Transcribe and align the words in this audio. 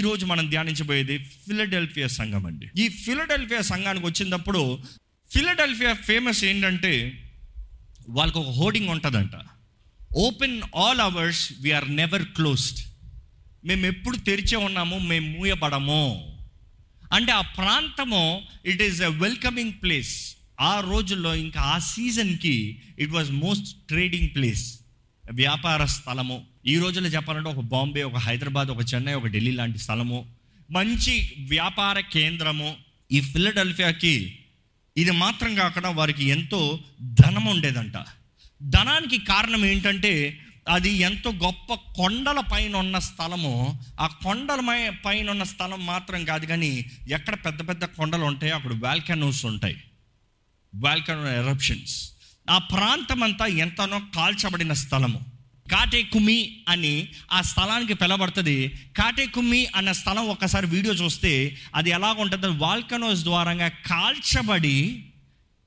ఈరోజు 0.00 0.26
మనం 0.26 0.50
ధ్యానించబోయేది 0.50 1.18
ఫిలడెల్ఫియా 1.18 2.06
సంఘం 2.06 2.46
అండి. 2.46 2.82
ఈ 2.82 2.88
ఫిలడెల్ఫియా 2.88 3.60
సంఘానికి 3.60 4.06
వచ్చినప్పుడు 4.06 4.78
ఫిలడెల్ఫియా 5.30 5.92
ఫేమస్ 5.92 6.44
ఏంటంటే 6.44 7.22
వాళ్ళకు 8.08 8.40
ఒక 8.40 8.56
హోర్డింగ్ 8.56 8.88
ఉంటుందంట. 8.88 9.30
Open 10.16 10.62
all 10.76 11.00
hours 11.00 11.52
we're 11.60 11.96
never 11.96 12.22
closed 12.22 12.78
మేము 13.64 13.86
ఎప్పుడు 13.86 14.16
తెరిచే 14.16 14.56
ఉన్నాము 14.56 14.98
మేము 14.98 15.38
మూయబడము. 15.38 16.36
అంటే 17.12 17.32
ఆ 17.32 17.40
ప్రాంతము 17.40 18.42
it 18.66 18.82
is 18.82 19.02
a 19.02 19.06
welcoming 19.06 19.72
place 19.72 20.36
ఆ 20.60 20.80
రోజుల్లో 20.80 21.34
ఇంకా 21.34 21.60
ఆ 21.60 21.78
సీజన్కి 21.78 22.82
it 22.98 23.10
was 23.10 23.30
most 23.30 23.86
trading 23.88 24.28
place 24.34 24.79
వ్యాపార 25.32 25.84
స్థలము. 25.84 26.44
ఈ 26.66 26.78
రోజుల్లో 26.78 27.10
చెప్పాలంటే 27.10 27.48
ఒక 27.48 27.60
బాంబే 27.60 28.02
ఒక 28.02 28.16
హైదరాబాద్ 28.16 28.68
ఒక 28.68 28.94
చెన్నై 28.94 29.14
ఒక 29.14 29.26
ఢిల్లీ 29.26 29.50
లాంటి 29.50 29.78
స్థలము. 29.78 30.26
మంచి 30.70 31.32
వ్యాపార 31.48 32.00
కేంద్రము 32.00 32.76
ఈ 33.12 33.20
ఫిలడెల్ఫియాకి. 33.20 34.38
ఇది 34.96 35.10
మాత్రం 35.10 35.54
కాకుండా 35.54 35.90
వారికి 35.90 36.24
ఎంతో 36.24 36.80
ధనం 37.02 37.44
ఉండేదంట. 37.44 37.92
ధనానికి 38.62 39.18
కారణం 39.18 39.64
ఏంటంటే 39.64 40.40
అది 40.68 40.90
ఎంతో 40.90 41.30
గొప్ప 41.30 41.74
కొండల 41.74 42.40
పైన 42.52 42.76
ఉన్న 42.76 42.98
స్థలము. 42.98 43.80
ఆ 44.00 44.06
కొండల 44.06 44.92
పైన 45.04 45.30
ఉన్న 45.30 45.42
స్థలం 45.42 45.86
మాత్రం 45.86 46.24
కాదు 46.24 46.46
కానీ 46.46 46.84
ఎక్కడ 47.08 47.34
పెద్ద 47.34 47.68
పెద్ద 47.68 47.84
కొండలు 47.84 48.24
ఉంటాయో 48.24 48.54
అక్కడ 48.54 48.70
వాల్కనోస్ 48.72 49.46
ఉంటాయి. 49.46 49.76
Volcano 50.74 51.48
eruptions. 51.48 52.12
ఆ 52.48 52.58
ప్రాంతం 52.58 53.22
అంతా 53.22 53.46
ఎంతనో 53.46 54.00
కాల్చబడిన 54.16 54.72
స్థలము. 54.72 55.20
కాటేకుమి 55.70 56.64
అని 56.68 57.08
ఆ 57.32 57.40
స్థలానికి 57.40 57.94
పిలబడుతుంది 57.94 58.68
కాటేకుమి 58.96 59.66
అన్న 59.66 59.92
స్థలం 59.92 60.24
ఒకసారి 60.28 60.66
వీడియో 60.66 60.94
చూస్తే 60.94 61.56
అది 61.74 61.90
ఎలా 61.90 62.12
ఉంటుంది 62.12 62.46
వాల్కనోస్ 62.46 63.22
ద్వారంగా 63.22 63.68
కాల్చబడి 63.68 65.06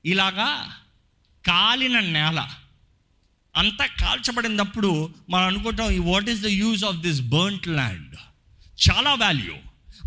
ఇలాగా 0.04 0.74
కాలిన 1.46 2.00
నేల. 2.00 2.48
అంతా 3.56 3.86
కాల్చబడినప్పుడు 3.86 5.14
మనం 5.30 5.44
అనుకుంటాం 5.44 6.12
what 6.12 6.28
is 6.30 6.40
the 6.40 6.46
use 6.46 6.84
of 6.84 6.96
this 6.96 7.20
burnt 7.20 7.68
land 7.68 8.16
చాలా 8.88 9.14
వాల్యూ 9.14 9.54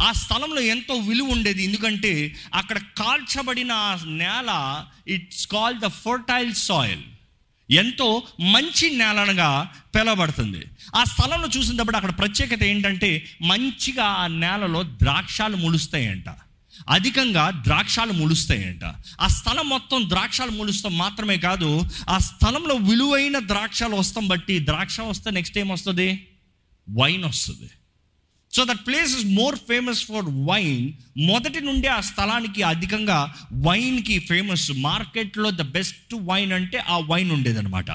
ఆ 0.02 0.12
స్థలంలో 0.12 0.62
ఎంతో 0.62 0.94
విలువ 0.94 1.28
ఉండేది. 1.28 1.64
ఎందుకంటే 1.64 2.36
అక్కడ 2.54 2.78
కాల్చబడిన 2.78 3.72
ఆ 3.72 3.98
నేల 4.06 4.86
it's 5.08 5.48
called 5.48 5.80
the 5.80 5.88
fertile 5.88 6.54
soil 6.54 7.02
ఎంతో 7.72 8.24
మంచి 8.40 8.90
నేలనగా 8.90 9.74
పిలవబడుతుంది. 9.96 10.66
ఆ 10.96 11.04
స్థలంలో 11.04 11.48
చూసినప్పుడు 11.58 11.96
అక్కడ 11.96 12.18
ప్రత్యేకత 12.18 12.64
ఏంటంటే 12.64 13.26
మంచిగా 13.42 14.06
ఆ 14.06 14.28
నేలలో 14.28 14.84
ద్రాక్షాలు 14.84 15.56
ములుస్తాయంట. 15.56 16.26
అధికంగా 16.90 17.52
ద్రాక్షాలు 17.64 18.14
ములుస్తాయంట. 18.14 18.84
ఆ 19.22 19.28
స్థలం 19.28 19.70
మొత్తం 19.70 20.10
ద్రాక్షాలు 20.10 20.52
ములుస్తాం 20.52 20.98
మాత్రమే 20.98 21.38
కాదు 21.38 21.86
ఆ 22.10 22.18
స్థలంలో 22.18 22.76
విలువైన 22.76 23.40
ద్రాక్షాలు 23.40 23.96
వస్తాం 23.96 24.28
బట్టి 24.28 24.66
ద్రాక్ష 24.66 25.02
వస్తే 25.02 25.32
నెక్స్ట్ 25.32 25.58
ఏం 25.58 25.70
వస్తుంది? 25.70 26.28
వైన్ 26.90 27.24
వస్తుంది. 27.24 27.70
So 28.58 28.66
that 28.66 28.88
place 28.88 29.18
is 29.18 29.26
more 29.26 29.56
famous 29.56 30.06
for 30.06 30.26
wine 30.26 30.94
మొదటి 31.18 31.62
నుండి 31.62 31.88
ఆ 31.88 32.02
స్థలానికి 32.02 32.64
అధికంగా 32.64 33.36
వైన్కి 33.54 34.20
ఫేమస్ 34.20 34.72
మార్కెట్లో 34.72 35.52
ద 35.52 35.62
బెస్ట్ 35.62 36.16
వైన్ 36.16 36.52
అంటే 36.52 36.78
ఆ 36.78 36.98
వైన్ 36.98 37.32
ఉండేదన్నమాట. 37.32 37.92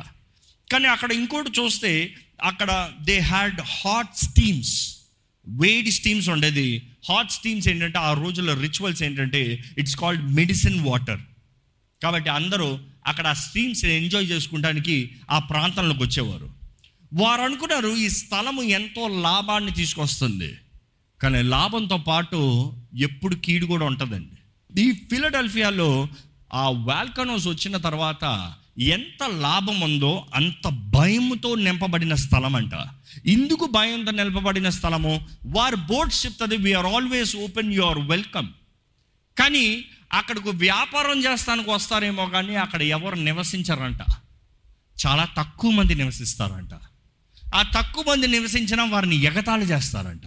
కానీ 0.72 0.86
అక్కడ 0.86 1.12
ఇంకోటి 1.12 1.60
చూస్తే 1.60 2.14
అక్కడ 2.42 2.90
దే 3.02 3.18
హ్యాడ్ 3.18 3.60
హాట్ 3.60 4.16
స్టీమ్స్ 4.16 4.96
వేడి 5.48 5.92
స్టీమ్స్ 5.92 6.28
ఉండేది. 6.28 6.88
హాట్ 7.08 7.32
స్టీమ్స్ 7.32 7.68
ఏంటంటే 7.68 7.98
ఆ 7.98 8.12
రోజుల్లో 8.12 8.54
రిచువల్స్ 8.54 9.02
ఏంటంటే 9.02 9.64
ఇట్స్ 9.78 9.96
కాల్డ్ 9.96 10.34
మెడిసిన్ 10.34 10.80
వాటర్ 10.80 11.20
కాబట్టి 12.02 12.30
అందరూ 12.30 12.78
అక్కడ 13.06 13.26
ఆ 13.26 13.32
స్టీమ్స్ 13.32 13.84
ఎంజాయ్ 13.84 14.30
చేసుకోవడానికి 14.30 15.10
ఆ 15.30 15.38
ప్రాంతంలోకి 15.38 16.02
వచ్చేవారు. 16.02 16.61
వారు 17.14 17.40
అనుకున్నారు 17.40 17.88
ఈ 17.88 18.08
స్థలము 18.08 18.62
ఎంతో 18.62 19.08
లాభాన్ని 19.08 19.72
తీసుకొస్తుంది. 19.72 20.58
కానీ 21.22 21.42
లాభంతో 21.42 21.96
పాటు 21.96 22.72
ఎప్పుడు 22.98 23.34
కీడు 23.34 23.66
కూడా 23.66 23.86
ఉంటుందండి. 23.86 24.36
ఈ 24.82 24.92
ఫిలడెల్ఫియాలో 24.92 26.08
ఆ 26.54 26.68
వాల్కనోస్ 26.68 27.48
వచ్చిన 27.48 27.76
తర్వాత 27.76 28.54
ఎంత 28.78 29.22
లాభం 29.30 29.80
ఉందో 29.80 30.26
అంత 30.34 30.68
భయంతో 30.68 31.54
నింపబడిన 31.54 32.14
స్థలం 32.14 32.54
అంట 32.56 32.72
ఇందుకు 33.26 33.66
భయంతో 33.66 34.12
నింపబడిన 34.12 34.68
స్థలము 34.68 35.28
వారు 35.46 35.76
బోర్డ్స్ 35.76 36.26
చెప్తుంది 36.26 36.56
we're 36.56 36.86
always 36.86 37.36
open 37.36 37.72
you're 37.72 37.98
welcome 37.98 38.48
కానీ 39.38 39.84
అక్కడికి 40.12 40.48
వ్యాపారం 40.48 41.24
చేస్తానికి 41.24 41.70
వస్తారేమో 41.70 42.26
కానీ 42.26 42.56
అక్కడ 42.56 42.82
ఎవరు 42.82 43.14
నివసించరంట. 43.14 44.00
చాలా 45.06 45.24
తక్కువ 45.24 45.70
మంది 45.70 45.94
నివసిస్తారంట. 45.94 46.70
ఆ 47.54 47.62
తక్కువ 47.62 48.04
మంది 48.08 48.28
నివసించిన 48.28 48.82
వారిని 48.82 49.16
ఎగతాళి 49.16 49.64
చేస్తారంట. 49.64 50.22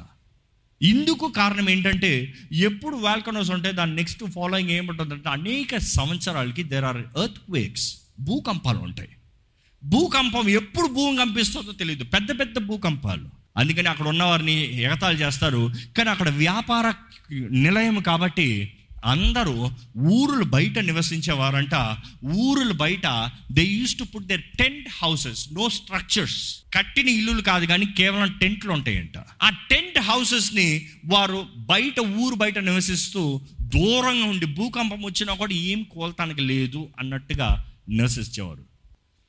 ఇందుకు 0.81 1.31
కారణం 1.31 1.69
ఏంటంటే 1.69 2.34
ఎప్పుడు 2.52 2.96
వాల్కనోస్ 2.96 3.52
ఉంటే 3.52 3.72
దాని 3.72 3.96
నెక్స్ట్ 3.96 4.24
ఫాలోయింగ్ 4.25 4.69
ఏముంటుందంటే 4.69 5.30
అనేక 5.30 5.78
సంవత్సరాలకి 5.78 6.64
దేర్ 6.64 6.84
ఆర్ 6.84 6.97
ఎర్త్ 6.97 7.52
వేక్స్ 7.52 7.97
భూకంపాలు 8.19 8.78
ఉంటాయి. 8.78 9.09
భూకంపం 9.84 10.50
ఎప్పుడు 10.50 10.88
భూమి 10.88 11.18
కంపిస్తుందో 11.18 11.72
తెలియదు 11.72 12.03
పెద్ద 12.03 12.40
పెద్ద 12.40 12.58
భూకంపాలు. 12.58 13.30
అందుకని 13.58 13.90
అక్కడ 13.90 14.08
ఉన్నవారిని 14.08 14.81
ఎగతాళి 14.81 15.18
చేస్తారు. 15.18 15.74
కానీ 15.97 16.09
అక్కడ 16.09 16.30
వ్యాపార 16.30 16.94
నిలయం 17.34 18.00
కాబట్టి 18.00 18.75
అందరూ 19.05 19.71
ఊరులు 19.97 20.43
బయట 20.43 20.79
నివసించేవారంట. 20.79 21.97
ఊరులు 22.25 22.73
బయట 22.73 23.31
they 23.51 23.63
use 23.66 23.95
to 23.95 24.03
put 24.03 24.27
their 24.27 24.41
tent 24.41 24.89
houses 25.03 25.53
no 25.53 25.69
structures 25.69 26.55
కట్టిన 26.73 27.09
ఇల్లులు 27.09 27.41
కాదు 27.41 27.66
కానీ 27.66 27.85
కేవలం 27.85 28.31
టెంట్లు 28.41 28.71
ఉంటాయంట. 28.71 29.17
ఆ 29.43 29.49
టెంట్ 29.49 29.99
హౌసెస్ని 29.99 30.88
వారు 31.05 31.45
బయట 31.57 31.99
ఊరు 31.99 32.35
బయట 32.35 32.59
నివసిస్తూ 32.59 33.41
దూరంగా 33.61 34.25
ఉండి 34.25 34.45
భూకంపం 34.45 35.03
వచ్చినా 35.03 35.33
కూడా 35.33 35.53
ఏం 35.53 35.83
కోల్తానికి 35.83 36.41
లేదు 36.41 36.89
అన్నట్టుగా 36.99 37.72
నివసించేవారు. 37.89 38.63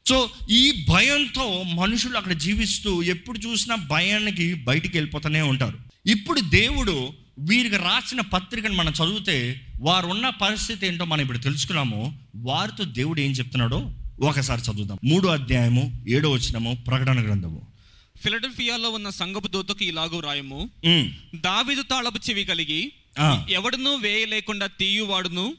సో 0.09 0.31
ఈ 0.51 0.87
భయంతో 0.89 1.63
మనుషులు 1.63 2.17
అక్కడ 2.17 2.33
జీవిస్తూ 2.33 3.03
ఎప్పుడు 3.03 3.39
చూసినా 3.39 3.75
భయానికి 3.75 4.55
బయటికి 4.55 4.99
వెళ్ళిపోతూనే 4.99 5.43
ఉంటారు. 5.43 5.79
ఇప్పుడు 6.07 6.41
దేవుడు 6.41 7.13
వీరికి 7.39 7.77
రాసిన 7.77 8.21
పత్రికను 8.21 8.75
మనం 8.75 8.93
చదివితే 8.93 9.61
వారు 9.81 10.07
ఉన్న 10.07 10.29
పరిస్థితి 10.29 10.87
ఏంటో 10.87 11.05
మనం 11.05 11.21
ఇప్పుడు 11.21 11.39
తెలుసుకున్నాము. 11.39 12.19
వారితో 12.37 12.85
దేవుడు 12.85 13.21
ఏం 13.21 13.31
చెప్తున్నాడో 13.31 13.91
ఒకసారి 14.21 14.61
చదువుదాం. 14.61 14.99
మూడో 15.05 15.29
అధ్యాయము 15.29 16.05
ఏడో 16.09 16.31
వచనము 16.31 16.79
ప్రకటన 16.87 17.25
గ్రంథము. 17.25 17.67
ఫిలడెల్ఫియాలో 18.23 18.91
ఉన్న 18.91 19.11
సంగపు 19.11 19.49
దూతకు 19.49 19.85
ఇలాగూ 19.85 20.21
రాయము. 20.21 20.71
దావిదు 21.35 21.83
తాళపు 21.83 22.19
చెవి 22.31 22.45
కలిగి 22.45 22.93
ఎవడును 23.51 23.97
వేయలేకుండా 23.97 24.67
తీయువాడును 24.67 25.55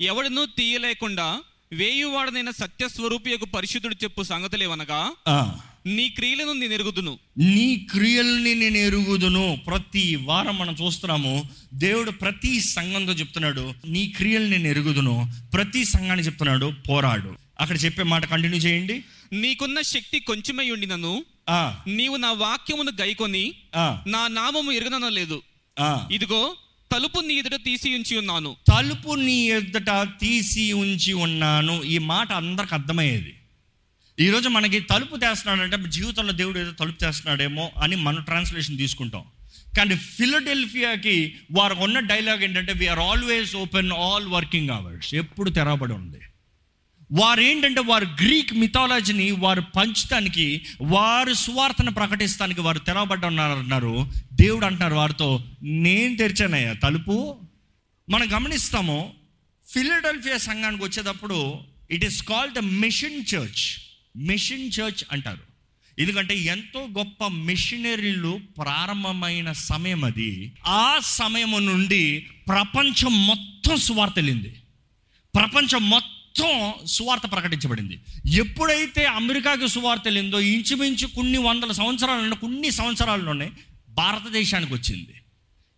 ఎవడును 0.00 0.44
తీయలేకుండా 0.44 1.40
వేయువాడనైన 1.72 2.50
సత్యస్వరూపియకు 2.50 3.44
పరిశుద్ధుడు 3.44 3.94
చెప్పు 3.94 4.22
సంగతులేవనగా 4.22 5.12
ఆ. 5.28 5.58
నీ 5.86 6.08
క్రియలను 6.08 6.52
నేను 6.52 6.72
ఎరుగుదును. 6.72 7.18
నీ 7.38 7.86
క్రియల్ని 7.90 8.54
నేను 8.54 8.76
ఎరుగుదును. 8.76 9.58
ప్రతి 9.66 10.16
వారం 10.16 10.58
మనం 10.58 10.76
చూస్తున్నాము 10.86 11.48
దేవుడు 11.74 12.10
ప్రతి 12.10 12.60
సంఘంతో 12.60 13.12
చెప్తున్నాడు 13.12 13.74
నీ 13.86 14.06
క్రియల్ని 14.06 14.50
నేను 14.50 14.68
ఎరుగుదును. 14.68 15.32
ప్రతి 15.54 15.84
సంఘాన్ని 15.84 16.26
చెప్తున్నాడు 16.26 16.72
పోరాడు. 16.88 17.36
అక్కడ 17.60 17.84
చెప్పే 17.84 18.02
మాట 18.02 18.24
కంటిన్యూ 18.24 18.60
చేయండి. 18.60 19.04
నీకున్న 19.32 19.80
శక్తి 19.80 20.20
కొంచెమై 20.20 20.70
ఉండినను. 20.70 21.24
ఆ, 21.48 21.80
నీవు 21.86 22.16
నా 22.16 22.32
వాక్యమును 22.32 22.92
గైకొని 23.00 23.52
ఆ, 23.76 24.02
నా 24.06 24.28
నామము 24.28 24.72
ఎరుగనలేదు 24.72 25.42
ఆ. 25.80 26.08
ఇదిగో 26.12 26.56
తలుపు 26.92 27.20
నీ 27.20 27.34
ఎదుట 27.34 27.54
తీసి 27.64 27.94
ఉంచి 27.94 28.18
ఉన్నాను. 28.18 28.56
తలుపు 28.68 29.14
నీ 29.14 29.50
ఎదుట 29.50 30.08
తీసి 30.20 30.72
ఉంచి 30.72 31.12
ఉన్నాను. 31.12 31.82
ఈ 31.82 31.98
మాట 31.98 32.32
అందరికి 32.32 32.74
అర్థమయ్యేది. 32.74 33.34
ఈరోజు 34.20 34.48
మనకి 34.48 34.80
తలుపు 34.80 35.16
తెస్తున్నాడంటే 35.16 35.90
జీవితంలో 35.90 36.32
దేవుడు 36.32 36.58
ఏదో 36.58 36.70
తలుపు 36.70 36.98
తెస్తున్నాడేమో 36.98 37.70
అని 37.82 37.96
మనం 37.96 38.22
ట్రాన్స్లేషన్ 38.22 38.78
తీసుకుంటాం. 38.78 39.24
కానీ 39.76 39.96
ఫిలడెల్ఫియాకి 39.96 41.34
వారికి 41.52 41.80
ఉన్న 41.80 41.98
డైలాగ్ 41.98 42.42
ఏంటంటే 42.42 42.72
we're 42.72 42.98
always 42.98 43.56
open 43.56 43.92
all 43.92 44.26
working 44.26 44.70
hours 44.70 45.14
ఎప్పుడు 45.14 45.50
తెరవబడి 45.50 45.92
ఉంది. 45.92 46.20
వారు 47.12 47.40
ఏంటంటే 47.40 47.80
వారు 47.80 48.04
గ్రీక్ 48.04 48.54
మిథాలజీని 48.54 49.30
వారు 49.30 49.60
పంచడానికి 49.60 50.62
వారు 50.80 51.32
స్వార్థను 51.32 51.90
ప్రకటిస్తానికి 51.90 52.60
వారు 52.60 52.78
తెరవబడ్డ 52.78 53.26
ఉన్నారు 53.26 54.10
దేవుడు 54.32 54.66
అంటున్నారు 54.66 54.94
వారితో 54.94 55.44
నేను 55.62 56.16
తెరిచానయ్యా 56.16 56.72
తలుపు. 56.72 57.36
మనం 58.10 58.32
గమనిస్తాము 58.32 59.12
ఫిలడెల్ఫియా 59.72 60.36
సంఘానికి 60.36 60.84
వచ్చేటప్పుడు 60.84 61.58
it 61.90 62.04
is 62.04 62.22
called 62.22 62.54
the 62.54 62.58
mission 62.58 63.24
church 63.34 63.80
mission 64.16 64.70
church 64.80 65.04
అంటారు. 65.12 65.40
ఎందుకంటే 65.98 66.36
ఎంతో 66.36 66.88
గొప్ప 66.98 67.26
మిషనరీలు 67.26 68.40
ప్రారంభమైన 68.58 69.52
సమయం 69.52 70.04
అది. 70.04 70.52
ఆ 70.66 70.98
సమయం 71.02 71.66
నుండి 71.66 72.26
ప్రపంచం 72.48 73.26
మొత్తం 73.26 73.76
స్వార్థలింది 73.76 74.56
ప్రపంచం 75.34 75.90
మొత్తం 75.90 76.15
సువార్త 76.86 77.22
ప్రకటించబడింది. 77.32 78.00
ఎప్పుడైతే 78.30 79.04
అమెరికాకి 79.04 79.68
సువార్త 79.68 80.02
వెళ్ళిందో 80.04 80.40
ఇంచుమించు 80.40 81.06
కొన్ని 81.06 81.38
వందల 81.38 81.72
సంవత్సరాలు 81.72 82.34
కొన్ని 82.34 82.70
సంవత్సరాల్లోనే 82.70 83.50
భారతదేశానికి 83.90 84.74
వచ్చింది. 84.74 85.08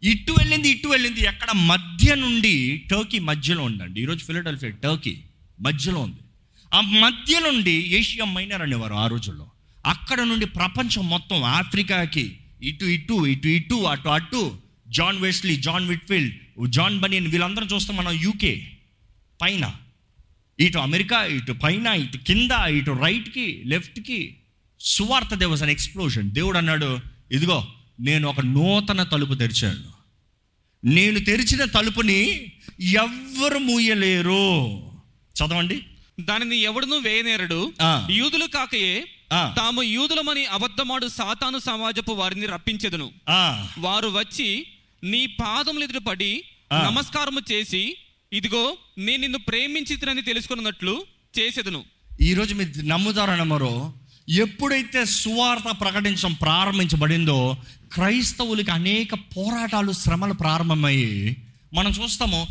ఇటు 0.02 0.32
వెళ్ళింది 0.32 0.68
ఇటు 0.68 0.88
వెళ్ళింది. 0.88 1.20
ఎక్కడ 1.20 1.50
మధ్య 1.52 2.14
నుండి 2.14 2.82
టర్కీ 2.90 3.18
మధ్యలో 3.18 3.62
ఉందండి. 3.62 4.02
ఈరోజు 4.02 4.24
ఫిలడెల్ఫియా 4.24 4.72
టర్కీ 4.72 5.18
మధ్యలో 5.60 6.00
ఉంది. 6.00 6.18
ఆ 6.74 6.80
మధ్య 6.80 7.40
నుండి 7.40 7.70
ఏషియా 7.70 8.24
మైనర్ 8.24 8.62
అనేవారు 8.62 8.94
ఆ 8.94 9.06
రోజుల్లో. 9.06 9.50
అక్కడ 9.86 10.20
నుండి 10.20 10.46
ప్రపంచం 10.46 11.08
మొత్తం 11.08 11.44
ఆఫ్రికాకి 11.44 12.38
ఇటు 12.62 12.84
ఇటు 12.84 13.26
ఇటు 13.26 13.48
ఇటు 13.48 13.74
అటు 13.74 14.08
అటు 14.08 14.56
John 14.88 15.18
Wesley 15.18 15.56
John 15.56 15.88
Whitefield 15.88 16.34
John 16.68 17.00
Bunyan 17.00 17.26
వీళ్ళందరం 17.26 17.68
చూస్తాం 17.74 17.96
మనం 17.96 18.12
యూకే 18.12 18.70
పైన. 19.42 19.74
ఇటు 20.60 20.78
అమెరికా 20.78 21.24
ఇటు 21.24 21.52
పైన 21.52 21.86
ఇటు 21.86 22.16
కింద 22.16 22.50
ఇటు 22.52 22.90
రైట్కి 22.90 23.62
లెఫ్ట్కి 23.66 24.36
సువార్త 24.80 25.34
దేవస్ 25.34 25.62
అన్ 25.62 25.70
ఎక్స్ప్లోషన్. 25.70 26.30
దేవుడు 26.30 26.58
అన్నాడు 26.58 26.98
ఇదిగో 27.32 27.68
నేను 28.00 28.28
ఒక 28.28 28.40
నూతన 28.40 29.02
తలుపు 29.02 29.34
తెరిచాను. 29.34 29.98
నేను 30.84 31.20
తెరిచిన 31.20 31.64
తలుపుని 31.64 32.52
ఎవ్వరు 32.80 33.58
మూయలేరు. 33.58 34.66
చదవండి. 35.36 35.82
దానిని 36.20 36.56
ఎవడును 36.56 36.96
వేయనేరడు. 36.96 37.72
యూదులు 38.10 38.46
కాకయే. 38.46 39.04
తాము 39.32 39.82
యూదులమని 39.82 40.46
అబద్ధమాడు 40.46 41.08
సాతాను 41.08 41.58
సమాజపు 41.58 42.12
వారిని 42.12 42.46
రప్పించెదను. 42.46 43.10
వారు 43.78 44.08
వచ్చి 44.08 44.66
నీ 45.04 45.26
పాదములు 45.26 45.84
ఎదురు 45.84 45.98
పడి 45.98 46.44
ఆ. 46.72 46.90
నమస్కారము 46.90 47.40
చేసి 47.52 47.96
ఇదిగో 48.32 48.76
నేను 48.98 49.20
నిన్ను 49.20 49.38
ప్రేమించితినని 49.38 50.22
తెలుసుకున్నట్లు 50.22 51.04
చేసేదను. 51.38 51.84
ఈరోజు 52.20 52.54
మీరు 52.54 52.82
నమ్ముతారో 52.82 53.36
నమ్మరో 53.36 53.92
ఎప్పుడైతే 54.28 55.04
సువార్త 55.04 55.80
ప్రకటించడం 55.80 56.32
ప్రారంభించబడిందో 56.32 57.56
క్రైస్తవులకి 57.92 58.70
అనేక 58.70 59.14
పోరాటాలు 59.14 59.92
శ్రమలు 59.92 60.32
ప్రారంభమయ్యి 60.32 61.36
మనం 61.74 61.90
చూస్తాము 61.90 62.46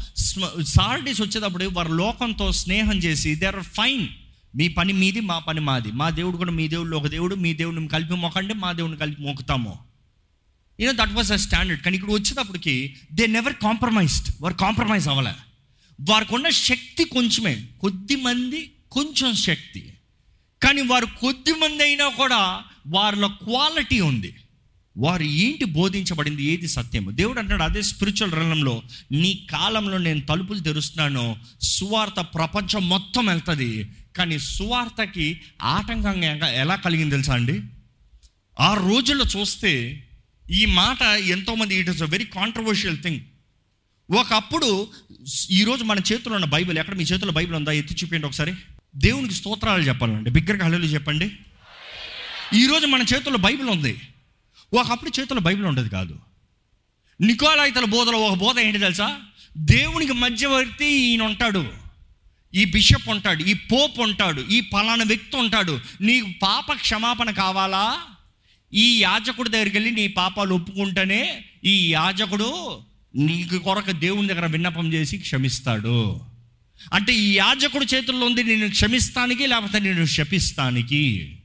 సార్డీస్ 0.64 1.22
వచ్చేటప్పుడు 1.22 1.66
వారు 1.74 1.92
లోకంతో 1.92 2.52
స్నేహం 2.52 2.98
చేసి 2.98 3.36
దే 3.36 3.46
ఆర్ 3.46 3.64
ఫైన్ 3.64 4.08
మీ 4.56 4.68
పని 4.68 4.94
మీది 4.94 5.20
మా 5.20 5.40
పని 5.40 5.60
మాది. 5.60 5.92
మా 5.92 6.10
దేవుడు 6.10 6.38
కూడా 6.38 6.52
మీ 6.52 6.68
దేవుడు 6.68 6.98
ఒక 6.98 7.08
దేవుడు 7.08 7.36
మీ 7.36 7.54
దేవుడిని 7.54 7.88
కలిపి 7.88 8.14
మొక్కండి 8.14 8.54
మా 8.54 8.72
దేవుడిని 8.72 9.00
కలిపి 9.00 9.22
మొక్కుతాము. 9.22 9.80
You know 10.80 11.06
that 11.06 11.14
was 11.14 11.32
a 11.32 11.36
standard 11.36 11.82
కానీ 11.82 11.98
ఇక్కడ 11.98 12.12
వచ్చేటప్పటికి 12.12 12.96
దే 13.14 13.28
నెవర్ 13.28 13.54
కాంప్రమైజ్డ్ 13.54 14.32
వారు 14.42 14.54
కాంప్రమైజ్ 14.54 15.08
అవ్వలే. 15.08 15.32
వారికి 16.02 16.36
ఉన్న 16.36 16.50
శక్తి 16.50 17.04
కొంచెమే. 17.04 17.68
కొద్ది 17.82 18.16
మంది 18.16 18.72
కొంచెం 18.92 19.34
శక్తి. 19.34 19.94
కానీ 20.64 20.82
వారు 20.82 21.06
కొద్ది 21.06 21.52
మంది 21.52 21.84
అయినా 21.84 22.10
కూడా 22.10 22.62
వారిలో 22.88 23.28
క్వాలిటీ 23.28 24.00
ఉంది. 24.00 24.36
వారు 24.98 25.24
ఏంటి 25.24 25.66
బోధించబడింది? 25.66 26.44
ఏది 26.44 26.68
సత్యము? 26.68 27.12
దేవుడు 27.12 27.40
అంటాడు 27.40 27.64
అదే 27.64 27.82
స్పిరిచువల్ 27.82 28.34
రంగంలో 28.34 28.82
నీ 29.12 29.48
కాలంలో 29.52 29.98
నేను 29.98 30.22
తలుపులు 30.22 30.60
తెరుస్తున్నాను. 30.60 31.38
సువార్త 31.62 32.22
ప్రపంచం 32.22 32.90
మొత్తం 32.90 33.26
వెళ్తుంది. 33.26 33.92
కానీ 34.18 34.40
సువార్తకి 34.40 35.42
ఆటంకంగా 35.62 36.36
ఎలా- 36.36 36.50
ఎలా 36.50 36.76
కలిగింది 36.76 37.12
తెలుసా 37.12 37.34
అండి? 37.34 37.62
ఆ 38.60 38.74
రోజుల్లో 38.74 39.26
చూస్తే 39.40 40.04
ఈ 40.52 40.66
మాట 40.66 41.02
ఎంతోమంది 41.02 41.76
it 41.76 41.90
is 41.90 42.02
a 42.02 42.06
very 42.06 42.26
controversial 42.26 43.04
thing 43.04 43.22
ఒకప్పుడు 44.12 44.88
ఈరోజు 45.52 45.84
మన 45.84 45.98
చేతిలో 45.98 46.36
ఉన్న 46.36 46.46
బైబిల్ 46.46 46.78
ఎక్కడ 46.78 46.96
మీ 46.96 47.04
చేతిలో 47.04 47.32
బైబిల్ 47.32 47.56
ఉందా? 47.56 47.72
ఎత్తి 47.72 47.96
చూపించండి 48.04 48.28
ఒకసారి. 48.28 48.54
దేవునికి 48.96 49.34
స్తోత్రాలు 49.34 49.82
చెప్పాలండి. 49.82 50.30
బిగ్గరగా 50.30 50.64
హల్లెలూయా 50.64 50.92
చెప్పండి. 50.92 51.32
ఈరోజు 52.54 52.86
మన 52.86 53.02
చేతుల్లో 53.02 53.38
బైబిల్ 53.38 53.70
ఉంది. 53.70 54.02
ఒకప్పుడు 54.74 55.10
చేతుల్లో 55.20 55.42
బైబిల్ 55.42 55.66
ఉండదు 55.66 55.88
కాదు. 55.88 56.20
నికోలాయితల 57.22 57.86
బోధలో 57.86 58.20
ఒక 58.20 58.38
బోధ 58.38 58.60
ఏంటి 58.60 58.80
తెలుసా? 58.80 59.20
దేవునికి 59.58 60.14
మధ్యవర్తి 60.14 60.86
ఈయన 60.86 61.22
ఉంటాడు. 61.24 61.74
ఈ 62.54 62.66
బిషప్ 62.66 63.10
ఉంటాడు 63.10 63.44
ఈ 63.44 63.54
పోప్ 63.54 64.00
ఉంటాడు 64.00 64.42
ఈ 64.42 64.62
పలానా 64.62 65.04
వ్యక్తి 65.04 65.38
ఉంటాడు. 65.38 65.80
నీకు 66.02 66.28
పాప 66.42 66.74
క్షమాపణ 66.74 67.32
కావాలా? 67.32 68.00
ఈ 68.74 69.02
యాజకుడి 69.02 69.50
దగ్గరికి 69.50 69.78
వెళ్ళి 69.78 69.92
నీ 69.92 70.08
పాపాలు 70.08 70.56
ఒప్పుకుంటేనే 70.56 71.46
ఈ 71.64 71.94
యాజకుడు 71.94 72.82
నీకు 73.16 73.58
కొరకు 73.58 73.92
దేవుని 73.92 74.28
దగ్గర 74.28 74.46
విన్నపం 74.46 74.94
చేసి 74.94 75.18
క్షమిస్తాడు. 75.18 76.22
అంటే 76.94 77.14
ఈ 77.14 77.36
యాజకుడు 77.36 77.86
చేతుల్లో 77.96 78.26
ఉంది 78.26 78.44
నేను 78.44 78.70
క్షమిస్తానికి 78.70 79.48
లేకపోతే 79.48 79.80
నేను 79.80 80.06
శపిస్తానికి. 80.06 81.38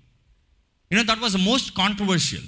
You know 0.93 1.03
that 1.03 1.21
was 1.21 1.37
most 1.37 1.73
controversial 1.73 2.45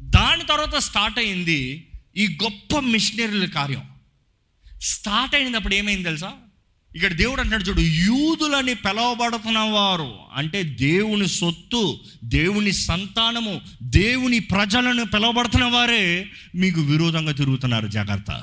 దాని 0.00 0.42
తర్వాత 0.42 0.76
స్టార్ట్ 0.76 1.18
అయింది 1.18 1.88
ఈ 2.16 2.38
గొప్ప 2.42 2.78
మిషనరీల 2.78 3.44
కార్యం. 3.44 3.82
స్టార్ట్ 4.82 5.34
అయినప్పుడు 5.34 5.74
ఏమైంది 5.74 6.04
తెలుసా? 6.04 6.32
ఇక్కడ 6.96 7.12
దేవుడు 7.12 7.40
అంటాడు 7.40 7.64
చూడు 7.64 7.80
యూదులని 7.80 8.74
పిలవబడుతున్న 8.74 9.58
వారు 9.58 10.14
అంటే 10.34 10.62
దేవుని 10.62 11.28
సొత్తు 11.28 12.00
దేవుని 12.24 12.72
సంతానము 12.72 13.60
దేవుని 13.82 14.38
ప్రజలను 14.38 15.04
పిలవబడుతున్న 15.04 15.64
వారే 15.64 16.26
మీకు 16.54 16.80
విరోధంగా 16.80 17.32
తిరుగుతున్నారు 17.32 17.86
జాగ్రత్త. 17.86 18.42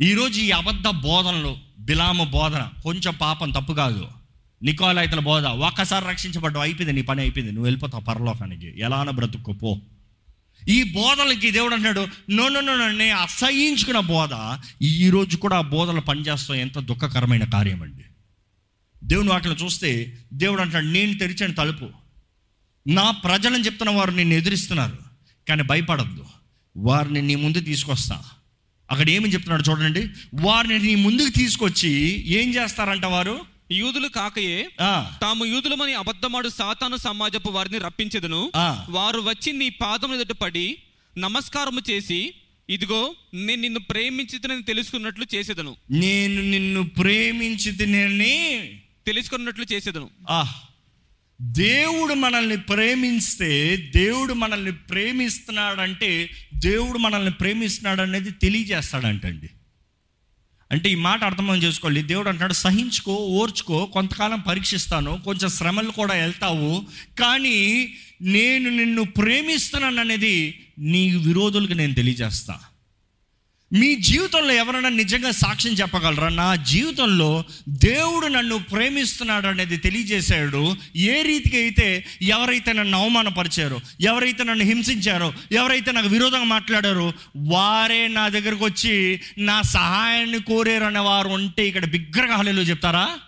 ఈరోజు 0.00 0.40
ఈ 0.40 0.50
అబద్ధ 0.50 0.88
బోధనలు 0.88 1.56
బిలామ 1.80 2.24
బోధన 2.24 2.68
కొంచెం 2.82 3.14
పాపం 3.20 3.50
తప్పు 3.50 3.72
కాదు. 3.72 4.08
నికోలైతల 4.62 5.20
బోధ 5.20 5.44
ఒక్కసారి 5.44 6.06
రక్షించబడ్డావు 6.08 6.64
అయిపోయింది 6.64 6.92
నీ 6.92 7.02
పని 7.02 7.20
అయిపోయింది 7.20 7.52
నువ్వు 7.52 7.64
వెళ్ళిపోతావు 7.64 8.04
పరలోకానికి. 8.04 8.80
ఎలాన 8.80 9.10
బ్రతుక్కో 9.10 9.80
ఈ 10.68 10.82
బోధలకి 10.82 11.50
దేవుడు 11.50 11.74
అంటాడు 11.74 12.06
నో 12.30 12.48
నో 12.48 12.60
నో 12.60 12.92
నేను 12.92 13.16
అసహించుకున్న 13.16 14.00
బోధ 14.00 14.30
ఈరోజు 14.82 15.36
కూడా 15.36 15.56
ఆ 15.56 15.60
బోధలు 15.60 16.00
పనిచేస్తాం 16.00 16.56
ఎంత 16.56 16.78
దుఃఖకరమైన 16.78 17.44
కార్యం 17.44 17.82
అండి. 17.82 18.04
దేవుని 19.04 19.28
వాటిని 19.28 19.54
చూస్తే 19.54 20.18
దేవుడు 20.32 20.60
అంటాడు 20.60 20.86
నేను 20.86 21.18
తెరిచిన 21.18 21.52
తలుపు. 21.52 21.88
నా 22.88 23.10
ప్రజలను 23.10 23.64
చెప్తున్న 23.64 23.90
వారు 23.90 24.10
నిన్ను 24.10 24.34
ఎదిరిస్తున్నారు 24.34 24.98
కానీ 25.48 25.62
భయపడద్దు. 25.62 26.24
వారిని 26.76 27.22
నీ 27.22 27.34
ముందు 27.34 27.60
తీసుకొస్తా. 27.60 28.22
అక్కడ 28.90 29.10
ఏమని 29.10 29.32
చెప్తున్నాడు 29.32 29.70
చూడండి 29.70 30.08
వారిని 30.34 30.78
నీ 30.78 30.94
ముందుకు 30.94 31.28
తీసుకొచ్చి 31.28 31.90
ఏం 32.28 32.54
చేస్తారంట 32.54 33.04
వారు? 33.04 33.40
యూదులు 33.72 34.08
కాకయే 34.08 34.68
ఆ, 34.80 35.18
తాము 35.22 35.44
యూదులమని 35.44 35.94
అబద్ధమాడు 35.94 36.48
సాతాను 36.48 36.96
సమాజపు 36.96 37.48
వారిని 37.48 37.78
రప్పించెదను. 37.78 38.52
వారు 38.88 39.20
వచ్చి 39.20 39.52
నీ 39.52 39.68
పాదముల 39.68 40.20
ఎదుట 40.20 40.36
పడి 40.36 40.76
నమస్కారము 41.18 41.80
చేసి 41.90 42.34
ఇదిగో 42.70 43.14
నేను 43.34 43.62
నిన్ను 43.62 43.80
ప్రేమించితనని 43.80 44.62
తెలుసుకున్నట్లు 44.62 45.26
చేసేదను. 45.34 45.76
నేను 45.90 46.42
నిన్ను 46.42 46.88
ప్రేమించి 46.88 47.72
తినని 47.72 48.70
తెలుసుకున్నట్లు 49.06 49.66
చేసేదను. 49.72 50.10
ఆ. 50.30 50.54
దేవుడు 51.40 52.14
మనల్ని 52.14 52.56
ప్రేమిస్తే 52.56 53.76
దేవుడు 53.76 54.32
మనల్ని 54.32 54.72
ప్రేమిస్తున్నాడంటే 54.72 56.30
దేవుడు 56.54 56.98
మనల్ని 56.98 57.30
ప్రేమిస్తున్నాడు 57.30 58.02
అనేది 58.02 58.30
తెలియజేస్తాడంటండి. 58.30 59.48
అంటే 60.72 60.90
ఈ 60.90 60.94
మాట 60.94 61.24
అర్థం 61.24 61.54
చేసుకోవాలి. 61.54 62.02
దేవుడు 62.02 62.28
అంటాడు 62.28 62.52
సహించుకో 62.52 63.14
ఓర్చుకో 63.14 63.86
కొంతకాలం 63.86 64.40
పరీక్షిస్తాను 64.40 65.22
కొంచెం 65.24 65.48
శ్రమలు 65.48 65.90
కూడా 65.90 66.14
వెళ్తావు 66.14 66.84
కానీ 67.18 67.94
నేను 68.22 68.70
నిన్ను 68.70 69.04
ప్రేమిస్తున్నాను 69.04 70.00
అనేది 70.00 70.64
నీ 70.78 71.16
విరోధులకు 71.16 71.72
నేను 71.72 71.94
తెలియజేస్తాను 71.94 72.77
మీ 73.72 73.94
జీవితంలో 73.94 74.52
ఎవరైనా 74.52 74.88
నిజంగా 74.88 75.30
సాక్ష్యం 75.30 75.72
చెప్పగలరా? 75.72 76.28
నా 76.28 76.54
జీవితంలో 76.54 77.44
దేవుడు 77.68 78.26
నన్ను 78.26 78.58
ప్రేమిస్తున్నాడు 78.58 79.46
అనేది 79.46 79.76
తెలియజేశాడు. 79.76 80.76
ఏ 80.96 81.22
రీతికి 81.22 81.56
అయితే 81.56 82.06
ఎవరైతే 82.22 82.72
నన్ను 82.72 82.98
అవమానపరిచారో 82.98 83.80
ఎవరైతే 84.00 84.44
నన్ను 84.44 84.64
హింసించారో 84.64 85.32
ఎవరైతే 85.52 85.92
నాకు 85.92 86.08
విరోధంగా 86.08 86.44
మాట్లాడారో 86.44 87.12
వారే 87.36 88.08
నా 88.08 88.28
దగ్గరకు 88.28 88.64
వచ్చి 88.64 89.20
నా 89.38 89.62
సహాయాన్ని 89.62 90.40
కోరారనే 90.40 90.98
వారు 90.98 91.28
ఉంటే 91.28 91.68
ఇక్కడ 91.68 91.84
బిగ్గరగా 91.84 92.36
హలేలో 92.36 92.62
చెప్తారా? 92.62 93.18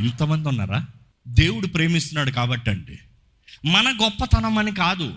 ఇంతమంది 0.00 0.48
ఉన్నారా? 0.48 0.86
దేవుడు 1.28 1.66
ప్రేమిస్తున్నాడు 1.66 2.30
కాబట్టి 2.30 2.70
అండి. 2.70 2.98
మన 3.68 3.98
గొప్పతనం 4.02 4.58
అని 4.58 4.74
కాదు. 4.74 5.14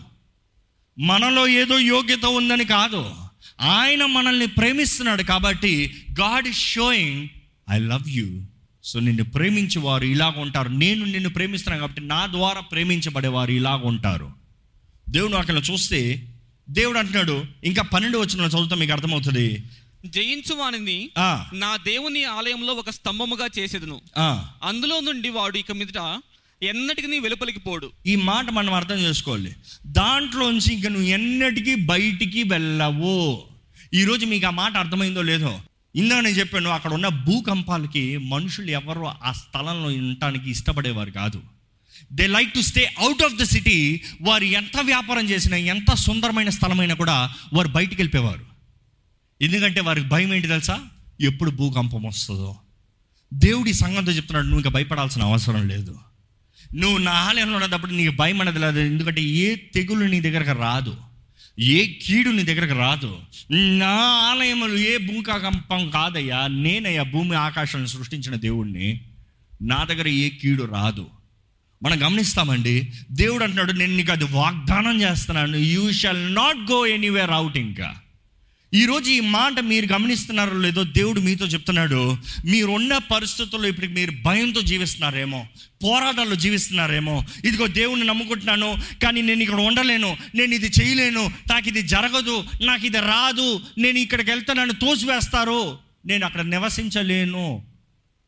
మనలో 0.99 1.47
ఏదో 1.47 1.79
యోగ్యత 1.79 2.25
ఉందని 2.25 2.65
కాదు. 2.65 3.15
ఆయన 3.61 4.05
మనల్ని 4.05 4.47
ప్రేమిస్తున్నాడు 4.47 5.23
కాబట్టి 5.23 6.03
God 6.19 6.47
is 6.47 6.59
showing 6.59 7.27
I 7.71 7.79
love 7.79 8.09
you 8.09 8.41
so 8.83 8.99
నిన్ను 8.99 9.23
ప్రేమించే 9.23 9.79
వారు 9.81 10.05
ఇలాగ 10.05 10.33
ఉంటారు. 10.37 10.69
నేను 10.69 11.05
నిన్ను 11.05 11.29
ప్రేమిస్తున్నాను 11.29 11.81
కాబట్టి 11.81 12.01
నా 12.01 12.27
ద్వారా 12.27 12.61
ప్రేమించబడేవారు 12.61 13.51
ఇలాగ 13.51 13.79
ఉంటారు. 13.83 14.31
దేవుడు 15.09 15.35
అక్కడ 15.35 15.61
చూస్తే 15.71 16.27
దేవుడు 16.69 16.99
అంటున్నాడు 16.99 17.45
ఇంకా 17.63 17.81
పన్నెండు 17.81 18.17
వచ్చిన 18.17 18.41
చదువుతా 18.41 18.75
మీకు 18.75 18.91
అర్థమవుతుంది. 18.91 19.63
జయించు 20.05 20.55
వానిని 20.55 21.09
ఆ, 21.17 21.49
నా 21.53 21.77
దేవుని 21.77 22.23
ఆలయంలో 22.23 22.73
ఒక 22.73 22.89
స్తంభముగా 22.89 23.47
చేసేదను. 23.59 24.01
అందులో 24.63 24.99
నుండి 24.99 25.29
వాడు 25.29 25.57
ఇక 25.57 25.71
మీదట 25.71 25.97
ఎన్నటికి 26.63 27.07
నీ 27.07 27.19
వెలుపలికి 27.19 27.59
పోడు. 27.59 27.91
ఈ 28.05 28.15
మాట 28.15 28.49
మనం 28.49 28.73
అర్థం 28.73 28.95
చేసుకోవాలి. 28.95 29.55
దాంట్లోంచి 29.85 30.73
ఇంక 30.73 30.87
నువ్వు 30.87 31.07
ఎన్నటికీ 31.07 31.75
బయటికి 31.75 32.43
వెళ్ళవు. 32.43 33.43
ఈరోజు 33.93 34.25
మీకు 34.25 34.47
ఆ 34.47 34.49
మాట 34.49 34.77
అర్థమైందో 34.77 35.21
లేదో? 35.21 35.61
ఇందాక 35.95 36.23
నేను 36.23 36.35
చెప్పాను 36.35 36.69
అక్కడ 36.69 36.93
ఉన్న 36.93 37.07
భూకంపాలకి 37.07 38.17
మనుషులు 38.17 38.71
ఎవరు 38.71 39.05
ఆ 39.23 39.31
స్థలంలో 39.31 39.89
ఉండటానికి 39.89 40.51
ఇష్టపడేవారు 40.51 41.11
కాదు. 41.11 41.41
They 42.13 42.27
like 42.27 42.53
to 42.53 42.61
stay 42.61 42.95
out 42.99 43.23
of 43.23 43.35
the 43.35 43.43
city 43.43 44.01
వారు 44.21 44.43
ఎంత 44.43 44.79
వ్యాపారం 44.81 45.29
చేసినా 45.29 45.57
ఎంత 45.57 45.93
సుందరమైన 45.93 46.49
స్థలమైనా 46.49 46.95
కూడా 46.95 47.33
వారు 47.53 47.67
బయటికి 47.67 48.01
వెళ్ళిపోయేవారు. 48.01 48.45
ఎందుకంటే 49.41 49.81
వారికి 49.81 50.07
భయం 50.07 50.33
ఏంటి 50.33 50.47
తెలుసా? 50.47 50.81
ఎప్పుడు 51.21 51.51
భూకంపం 51.51 52.03
వస్తుందో. 52.03 52.55
దేవుడి 53.33 53.73
సంగంతో 53.73 54.11
చెప్తున్నాడు 54.11 54.45
నువ్వు 54.45 54.59
ఇంకా 54.59 54.69
భయపడాల్సిన 54.69 55.23
అవసరం 55.23 55.67
లేదు. 55.67 55.99
నువ్వు 56.75 56.97
నా 56.97 57.11
ఆలయంలో 57.11 57.57
ఉన్నప్పుడు 57.57 57.91
నీకు 57.91 58.15
భయం 58.15 58.41
అనేది 58.41 58.59
లేదు. 58.59 58.79
ఎందుకంటే 58.79 59.21
ఏ 59.21 59.55
తెగులు 59.55 60.05
నీ 60.05 60.21
దగ్గరకు 60.21 60.59
రాదు. 60.59 60.97
ఏ 61.59 61.87
కీడు 61.87 62.29
నీ 62.29 62.43
దగ్గరకు 62.43 62.79
రాదు. 62.79 63.17
నా 63.51 63.95
ఆలయంలో 64.01 64.77
ఏ 64.77 64.97
భూకాకంపం 64.97 65.89
కాదయ్యా 65.89 66.47
నేనయ్యా 66.47 67.03
భూమి 67.03 67.35
ఆకాశాన్ని 67.35 67.89
సృష్టించిన 67.89 68.35
దేవుణ్ణి. 68.35 69.01
నా 69.61 69.83
దగ్గర 69.83 70.07
ఏ 70.07 70.29
కీడు 70.29 70.63
రాదు. 70.63 71.07
మనం 71.83 72.07
గమనిస్తామండి 72.07 72.93
దేవుడు 73.11 73.43
అంటున్నాడు 73.43 73.71
నేను 73.71 73.97
నీకు 73.97 74.11
అది 74.11 74.23
వాగ్దానం 74.23 75.01
చేస్తున్నాను. 75.01 75.57
You 75.57 75.91
shall 75.91 76.35
not 76.35 76.71
go 76.71 76.85
anywhere 76.85 77.31
out 77.31 77.57
ఇంకా. 77.57 77.95
ఈరోజు 78.73 79.09
ఈ 79.09 79.19
మాట 79.19 79.59
మీరు 79.59 79.93
గమనిస్తున్నారో 79.93 80.57
లేదో 80.59 80.83
దేవుడు 80.83 81.19
మీతో 81.19 81.45
చెప్తున్నాడు. 81.45 82.17
మీరున్న 82.45 82.97
పరిస్థితుల్లో 82.97 83.67
ఇప్పుడు 83.67 83.87
మీరు 83.87 84.11
భయంతో 84.21 84.61
జీవిస్తున్నారేమో 84.61 85.47
పోరాటాల్లో 85.83 86.35
జీవిస్తున్నారేమో. 86.35 87.25
ఇదిగో 87.45 87.67
దేవుణ్ణి 87.67 88.05
నమ్ముకుంటున్నాను 88.05 88.77
కానీ 89.03 89.21
నేను 89.21 89.41
ఇక్కడ 89.41 89.59
ఉండలేను 89.59 90.17
నేను 90.35 90.55
ఇది 90.55 90.71
చేయలేను 90.81 91.31
నాకు 91.49 91.67
ఇది 91.67 91.81
జరగదు 91.81 92.43
నాకు 92.61 92.85
ఇది 92.85 92.97
రాదు 92.97 93.61
నేను 93.77 93.99
ఇక్కడికి 93.99 94.29
వెళ్తే 94.29 94.53
నన్ను 94.53 94.73
తోసివేస్తారు. 94.73 95.77
నేను 96.05 96.25
అక్కడ 96.25 96.41
నివసించలేను 96.41 97.63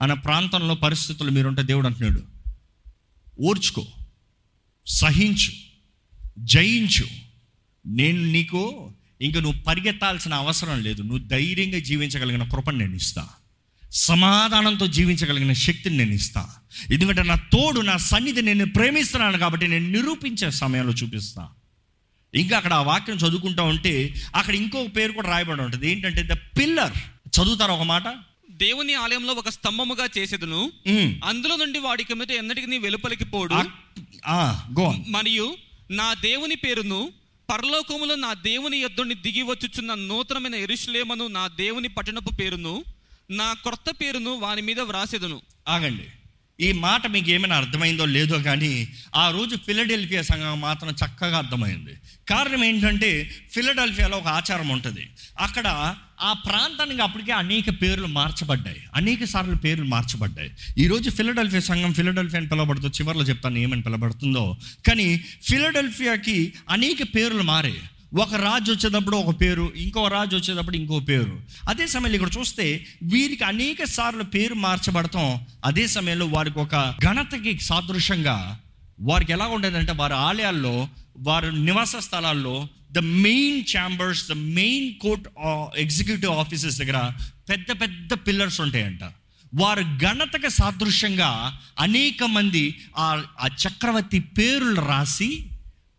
అన్న 0.01 0.13
ప్రాంతంలో 0.13 0.75
పరిస్థితులు 0.75 1.31
మీరుంటే 1.31 1.62
దేవుడు 1.62 1.88
అంటున్నాడు. 1.88 2.24
ఓర్చుకో 3.39 3.86
సహించు 4.88 5.51
జయించు. 6.39 7.08
నేను 7.86 8.24
నీకు 8.24 8.91
ఇంక 9.22 9.38
నువ్వు 9.38 9.62
పరిగెత్తాల్సిన 9.62 10.34
అవసరం 10.34 10.84
లేదు. 10.84 11.02
నువ్వు 11.02 11.28
ధైర్యంగా 11.28 11.80
జీవించగలిగిన 11.80 12.44
కృపను 12.44 12.78
నేను 12.78 12.96
ఇస్తా. 12.96 13.30
సమాధానంతో 13.92 14.88
జీవించగలిగిన 14.88 15.54
శక్తిని 15.54 15.98
నేను 15.98 16.12
ఇస్తా. 16.12 16.50
ఎందుకంటే 16.94 17.24
నా 17.24 17.36
తోడు 17.36 17.82
నా 17.82 17.98
సన్నిధి 17.98 18.42
నేను 18.42 18.66
ప్రేమిస్తున్నాను 18.66 19.38
కాబట్టి 19.38 19.68
నేను 19.68 19.90
నిరూపించే 19.90 20.52
సమయంలో 20.52 20.94
చూపిస్తా. 20.94 21.50
ఇంకా 22.36 22.58
అక్కడ 22.58 22.74
ఆ 22.74 22.82
వాక్యం 22.82 23.16
చదువుకుంటా 23.16 23.64
ఉంటే 23.64 24.16
అక్కడ 24.36 24.56
ఇంకొక 24.56 24.96
పేరు 24.96 25.12
కూడా 25.12 25.30
రాయబడి 25.30 25.62
ఉంటుంది. 25.62 25.92
ఏంటంటే 25.92 26.24
ద 26.24 26.60
పిల్లర్. 26.60 26.92
చదువుతారా 27.42 27.74
ఒక 27.74 27.82
మాట? 27.82 28.04
దేవుని 28.52 28.94
ఆలయంలో 28.94 29.34
ఒక 29.34 29.50
స్తంభముగా 29.50 30.10
చేసేదను. 30.18 30.72
అందులో 31.26 31.56
నుండి 31.56 31.80
వాడి 31.80 32.02
ఇక 32.04 32.14
మీద 32.14 32.32
ఎన్నటికి 32.32 32.68
నీ 32.68 32.78
వెలుపలికి 32.78 33.26
పోడు. 33.26 33.56
మరియు 35.08 35.56
నా 35.92 36.14
దేవుని 36.14 36.56
పేరును 36.56 37.10
పరలోకములో 37.50 38.15
నా 38.15 38.34
దేవుని 38.34 38.77
యొద్దుని 38.77 39.15
దిగి 39.15 39.41
వచ్చుచున్న 39.41 39.94
నూతనమైన 39.94 40.56
ఎరుషులేమను 40.56 41.27
నా 41.27 41.48
దేవుని 41.48 41.88
పట్టణపు 41.88 42.36
పేరును 42.36 42.84
నా 43.32 43.53
క్రొత్త 43.53 43.91
పేరును 44.01 44.32
వాని 44.32 44.62
మీద 44.62 44.79
వ్రాసేదను. 44.79 45.41
ఆగండి. 45.68 46.06
ఈ 46.65 46.72
మాట 46.72 47.08
మీకు 47.08 47.29
ఏమైనా 47.29 47.56
అర్థమైందో 47.56 48.06
లేదో 48.06 48.38
కానీ 48.38 48.88
ఆ 49.15 49.32
రోజు 49.32 49.56
ఫిలడెల్ఫియా 49.56 50.22
సంఘం 50.22 50.62
మాత్రం 50.62 50.89
చక్కగా 50.89 51.38
అర్థమైంది. 51.38 51.98
కారణం 52.29 52.63
ఏంటంటే 52.63 53.32
ఫిలడెల్ఫియాలో 53.51 54.18
ఒక 54.18 54.27
ఆచారం 54.27 54.70
ఉంటుంది. 54.70 55.10
అక్కడ 55.39 55.96
ఆ 56.22 56.34
ప్రాంతానికి 56.34 57.02
అప్పటికే 57.02 57.32
అనేక 57.32 57.82
పేర్లు 57.82 58.08
మార్చబడ్డాయి. 58.08 58.82
అనేక 58.96 59.24
సార్లు 59.24 59.56
పేర్లు 59.56 59.86
మార్చబడ్డాయి. 59.86 60.52
ఈరోజు 60.78 61.10
ఫిలడెల్ఫియా 61.10 61.62
సంఘం 61.62 61.94
ఫిలడెల్ఫియా 61.94 62.40
అని 62.40 62.50
పిలవబడుతుంది 62.50 62.98
చివరిలో 63.02 63.24
చెప్తాను 63.24 63.58
ఏమని 63.58 63.82
పిలవబడుతుందో. 63.82 64.58
కానీ 64.88 65.24
ఫిలడెల్ఫియాకి 65.44 66.54
అనేక 66.70 67.16
పేర్లు 67.16 67.44
మారాయి 67.44 67.82
ఒక 68.14 68.36
రాజు 68.36 68.72
వచ్చేటప్పుడు 68.72 69.18
ఒక 69.18 69.42
పేరు 69.42 69.72
ఇంకో 69.76 70.08
రాజు 70.08 70.36
వచ్చేటప్పుడు 70.36 70.78
ఇంకో 70.78 71.00
పేరు. 71.00 71.40
అదే 71.70 71.88
సమయంలో 71.88 72.16
ఇక్కడ 72.16 72.40
చూస్తే 72.40 72.86
వీరికి 73.04 73.44
అనేక 73.44 73.84
సార్లు 73.84 74.24
పేరు 74.24 74.54
మార్చబడతాం 74.54 75.40
అదే 75.66 75.88
సమయంలో 75.88 76.26
వారికి 76.26 76.60
ఒక 76.60 76.96
ఘనతకి 77.04 77.60
సాదృశ్యంగా 77.60 78.60
వారికి 79.02 79.32
ఎలా 79.32 79.46
ఉండేదంటే 79.46 79.92
వారి 79.92 80.14
ఆలయాల్లో 80.14 80.88
వారి 81.18 81.66
నివాస 81.66 81.96
స్థలాల్లో 81.96 82.68
the 82.91 83.00
main 83.00 83.60
chambers 83.77 84.29
the 84.29 84.31
main 84.31 84.93
court 85.01 85.27
executive 85.77 86.31
offices 86.31 86.77
దగ్గర 86.77 87.12
పెద్ద 87.50 87.81
పెద్ద 87.81 88.13
పిల్లర్స్ 88.13 88.62
ఉంటాయంట. 88.62 89.03
వారు 89.53 89.84
ఘనతకు 89.98 90.50
సాదృశ్యంగా 90.50 91.60
అనేక 91.79 92.24
మంది 92.24 92.79
ఆ 92.98 93.24
ఆ 93.39 93.48
చక్రవర్తి 93.48 94.19
పేర్లు 94.19 94.81
రాసి 94.81 95.46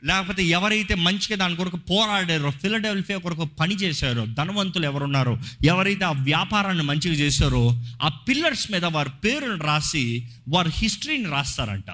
లేకపోతే 0.05 0.43
ఎవరైతే 0.45 0.95
మంచిగా 0.95 1.37
దాని 1.37 1.57
కొరకు 1.57 1.77
పోరాడారో 1.77 2.51
ఫిలడెల్ఫియా 2.51 3.19
కొరకు 3.19 3.45
పని 3.45 3.75
చేశారో 3.75 4.27
ధనవంతులు 4.27 4.85
ఎవరున్నారో 4.85 5.39
ఎవరైతే 5.65 6.05
ఆ 6.05 6.11
వ్యాపారాన్ని 6.11 6.83
మంచిగా 6.83 7.15
చేశారో 7.15 7.83
ఆ 8.03 8.09
పిల్లర్స్ 8.09 8.73
మీద 8.73 8.85
వారి 8.85 9.11
పేరును 9.25 9.65
రాసి 9.65 10.29
వారి 10.49 10.71
హిస్టరీని 10.75 11.29
రాస్తారంట. 11.31 11.91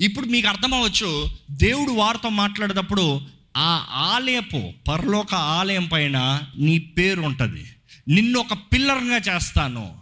ఇప్పుడు 0.00 0.26
మీకు 0.26 0.48
అర్థమవచ్చు 0.48 1.30
దేవుడు 1.50 1.90
వారితో 1.90 2.28
మాట్లాడేటప్పుడు 2.28 3.20
ఆ 3.56 3.86
ఆలయపు 3.90 4.72
పరలోక 4.88 5.34
ఆలయం 5.34 5.86
పైన 5.86 6.42
నీ 6.58 6.78
పేరు 6.78 7.20
ఉంటుంది. 7.20 7.64
నిన్ను 8.08 8.40
ఒక 8.40 8.52
పిల్లర్గా 8.52 9.16
చేస్తాను. 9.16 9.98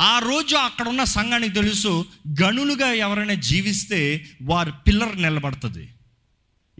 ఆ 0.00 0.18
రోజు 0.18 0.56
అక్కడ 0.56 0.88
ఉన్న 0.88 1.04
సంఘానికి 1.04 1.54
తెలుసు 1.54 2.06
గనులుగా 2.42 2.92
ఎవరైనా 2.92 3.34
జీవిస్తే 3.34 4.26
వారి 4.42 4.70
పిల్లర్ 4.86 5.22
నిలబడుతుంది. 5.22 5.88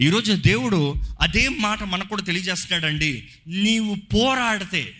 ఈరోజు 0.00 0.32
దేవుడు 0.32 0.94
అదే 1.20 1.48
మాట 1.48 1.82
మనకు 1.82 2.08
కూడా 2.08 2.22
తెలియజేస్తున్నాడండి. 2.22 3.28
నీవు 3.46 3.94
పోరాడితే 3.94 4.94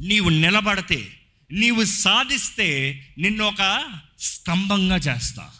నీవు 0.00 0.28
నిలబడితే 0.28 1.06
నీవు 1.52 1.84
సాధిస్తే 1.84 3.00
నిన్ను 3.18 3.44
ఒక 3.44 3.84
స్తంభంగా 4.20 4.96
చేస్తా. 4.96 5.50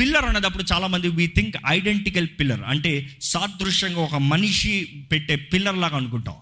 పిల్లర్ 0.00 0.24
అన్నదప్పుడు 0.24 0.64
చాలామంది 0.72 1.08
వీ 1.08 1.26
థింక్ 1.26 1.56
ఐడెంటికల్ 1.66 2.28
పిల్లర్ 2.40 2.60
అంటే 2.60 3.18
సాదృశ్యంగా 3.22 4.00
ఒక 4.00 4.14
మనిషి 4.14 5.06
పెట్టే 5.12 5.36
పిల్లర్ 5.36 5.78
లాగా 5.78 5.96
అనుకుంటాం. 5.96 6.34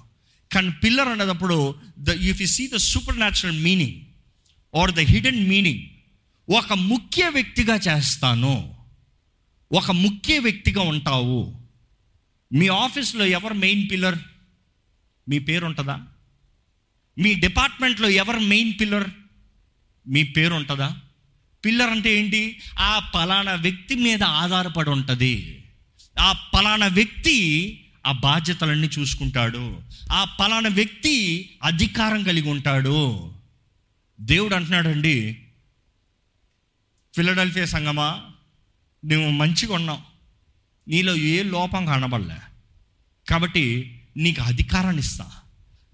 కానీ 0.54 0.70
pillar 0.84 1.08
అన్నదప్పుడు 1.08 1.74
the 1.98 2.08
if 2.08 2.40
you 2.40 2.46
see 2.46 2.70
the 2.74 2.76
supernatural 3.18 3.60
meaning 3.60 3.96
or 4.76 4.90
the 4.90 4.98
hidden 4.98 5.48
meaning 5.48 5.82
ఒక 6.56 6.72
ముఖ్య 6.72 7.28
వ్యక్తిగా 7.28 7.76
చేస్తాను. 7.88 8.74
ఒక 9.72 9.90
ముఖ్య 9.90 10.38
వ్యక్తిగా 10.38 10.80
ఉంటావు. 10.82 11.60
మీ 12.52 12.68
ఆఫీస్లో 12.68 13.26
ఎవరు 13.26 13.54
మెయిన్ 13.54 13.90
పిల్లర్ 13.90 14.18
మీ 15.28 15.38
పేరు 15.38 15.64
ఉంటుందా 15.64 16.00
మీ 17.18 17.34
డిపార్ట్మెంట్లో 17.34 18.08
ఎవరు 18.08 18.38
మెయిన్ 18.38 18.72
పిల్లర్ 18.80 19.10
మీ 20.08 20.22
పేరు 20.22 20.54
ఉంటుందా 20.54 20.96
పిల్లర్ 21.68 21.90
అంటే 21.90 22.16
ఏంటి? 22.16 22.60
ఆ 22.78 23.10
పలానా 23.14 23.54
వ్యక్తి 23.54 23.94
మీద 23.94 24.22
ఆధారపడి 24.22 24.90
ఉంటుంది. 24.90 25.64
ఆ 26.20 26.32
పలానా 26.32 26.86
వ్యక్తి 26.86 27.34
ఆ 28.06 28.12
బాధ్యతలన్నీ 28.12 28.90
చూసుకుంటాడు. 28.98 29.80
ఆ 30.12 30.24
పలానా 30.24 30.68
వ్యక్తి 30.68 31.50
అధికారం 31.62 32.22
కలిగి 32.22 32.50
ఉంటాడు. 32.50 33.32
దేవుడు 34.20 34.54
అంటున్నాడండి 34.54 35.38
ఫిలడెల్ఫియా 37.16 37.64
సంగమా 37.64 38.20
నువ్వు 39.04 39.30
మంచిగా 39.30 39.74
ఉన్నావు. 39.74 40.00
నీలో 40.90 41.16
ఏ 41.16 41.42
లోపం 41.42 41.86
కనబడలే. 41.86 42.36
కాబట్టి 43.30 43.98
నీకు 44.16 44.42
అధికారాన్ని 44.42 45.02
ఇస్తా. 45.02 45.30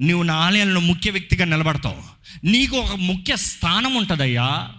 నువ్వు 0.01 0.23
నా 0.23 0.35
ఆలయంలో 0.35 0.81
ముఖ్య 0.81 1.11
వ్యక్తిగా 1.11 1.45
నిలబడతావు. 1.45 2.03
నీకు 2.47 2.77
ఒక 2.77 2.95
ముఖ్య 2.95 3.37
స్థానం 3.37 3.95
ఉంటుందయ్యా. 3.95 4.73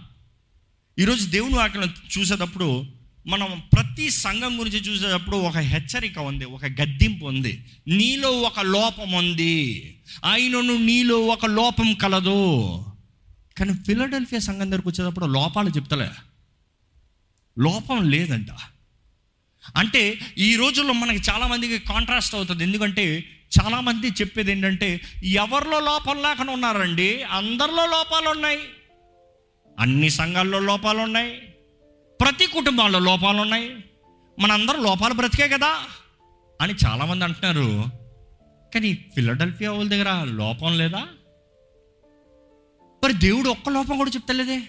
ఈరోజు 0.98 1.26
దేవుని 1.26 1.54
వాక్యం 1.54 1.94
చూసేటప్పుడు 2.18 2.84
మనం 3.26 3.62
ప్రతి 3.72 4.10
సంఘం 4.10 4.60
గురించి 4.60 4.78
చూసేటప్పుడు 4.78 5.36
ఒక 5.36 5.56
హెచ్చరిక 5.56 6.18
ఉంది 6.18 6.44
ఒక 6.44 6.64
గద్దింపు 6.64 7.24
ఉంది. 7.24 7.64
నీలో 7.88 8.30
ఒక 8.30 8.60
లోపం 8.60 9.12
ఉంది. 9.12 9.96
ఆయనను 10.24 10.76
నీలో 10.76 11.20
ఒక 11.20 11.46
లోపం 11.46 11.94
కలదు. 11.94 12.84
కానీ 13.58 13.72
ఫిలడెల్ఫియా 13.72 14.40
సంఘం 14.40 14.70
దగ్గరకు 14.70 14.88
వచ్చేటప్పుడు 14.88 15.26
లోపాలు 15.26 15.70
చెప్తలే. 15.70 16.10
లోపం 17.58 18.10
లేదంట. 18.10 18.48
అంటే 19.76 20.18
ఈ 20.38 20.56
రోజుల్లో 20.56 20.92
మనకి 20.92 21.30
చాలామందికి 21.30 21.78
కాంట్రాస్ట్ 21.78 22.34
అవుతుంది. 22.34 22.62
ఎందుకంటే 22.62 23.28
చాలామంది 23.60 24.08
చెప్పేది 24.08 24.52
ఏంటంటే 24.52 25.00
ఎవరిలో 25.24 25.80
లోపం 25.80 26.22
లేకుండా 26.22 26.52
ఉన్నారండి? 26.52 27.22
అందరిలో 27.22 27.86
లోపాలు 27.86 28.28
ఉన్నాయి 28.28 28.58
అన్ని 29.80 30.10
సంఘాల్లో 30.10 30.60
లోపాలు 30.60 30.98
ఉన్నాయి 30.98 31.36
ప్రతి 32.20 32.46
కుటుంబాల్లో 32.46 32.98
లోపాలు 32.98 33.40
ఉన్నాయి 33.40 33.76
మనందరం 34.38 34.82
లోపాలు 34.82 35.14
బ్రతికే 35.14 35.48
కదా 35.48 35.80
అని 36.60 36.74
చాలామంది 36.86 37.24
అంటున్నారు. 37.24 37.84
కానీ 38.74 38.94
ఫిలడెల్ఫియా 38.94 39.72
వాళ్ళ 39.72 39.90
దగ్గర 39.90 40.24
లోపం 40.24 40.78
లేదా? 40.78 41.08
మరి 43.04 43.12
దేవుడు 43.12 43.48
ఒక్క 43.48 43.68
లోపం 43.68 43.96
కూడా 43.96 44.10
చెప్తలేదే. 44.10 44.62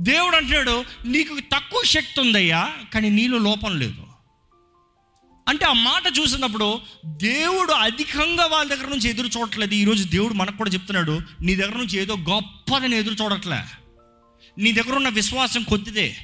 దేవుడు 0.00 0.36
అంటున్నాడు 0.36 0.84
నీకు 1.04 1.40
తక్కువ 1.40 1.82
శక్తి 1.84 2.20
ఉందయ్యా 2.20 2.76
కానీ 2.94 3.10
నీలో 3.10 3.38
లోపం 3.38 3.78
లేదు. 3.78 4.05
అంటే 5.48 5.64
ఆ 5.64 5.72
మాట 5.72 6.02
చూసినప్పుడు 6.20 6.80
దేవుడు 7.06 7.72
అధికంగా 7.72 8.46
వాళ్ళ 8.46 8.74
దగ్గర 8.74 8.88
నుంచి 8.88 9.10
ఎదురు 9.10 9.26
చూడట్లేదు. 9.26 9.74
ఈరోజు 9.74 10.08
దేవుడు 10.08 10.34
మనకు 10.34 10.56
కూడా 10.56 10.70
చెప్తున్నాడు 10.70 11.20
నీ 11.42 11.54
దగ్గర 11.54 11.76
నుంచి 11.76 11.98
ఏదో 11.98 12.16
గొప్పదని 12.16 12.96
ఎదురు 12.96 13.14
చూడట్లే. 13.14 13.60
నీ 14.58 14.72
దగ్గర 14.72 14.96
ఉన్న 14.96 15.08
విశ్వాసం 15.08 15.62
కొద్దిదే. 15.62 16.16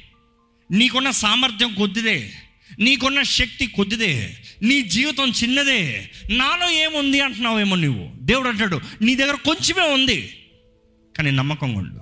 నీకున్న 0.70 1.10
సామర్థ్యం 1.10 1.74
కొద్దిదే. 1.74 2.32
నీకున్న 2.78 3.22
శక్తి 3.22 3.66
కొద్దిదే. 3.66 4.36
నీ 4.62 4.82
జీవితం 4.82 5.30
చిన్నదే. 5.30 6.10
నాలో 6.30 6.70
ఏముంది 6.70 7.20
అంటున్నావేమో 7.20 7.76
నువ్వు? 7.76 8.10
దేవుడు 8.20 8.48
అంటాడు 8.48 8.80
నీ 9.02 9.14
దగ్గర 9.14 9.34
కొంచెమే 9.34 9.94
ఉంది. 9.94 10.46
కానీ 11.16 11.30
నమ్మకంగా 11.30 11.78
ఉండు. 11.78 12.00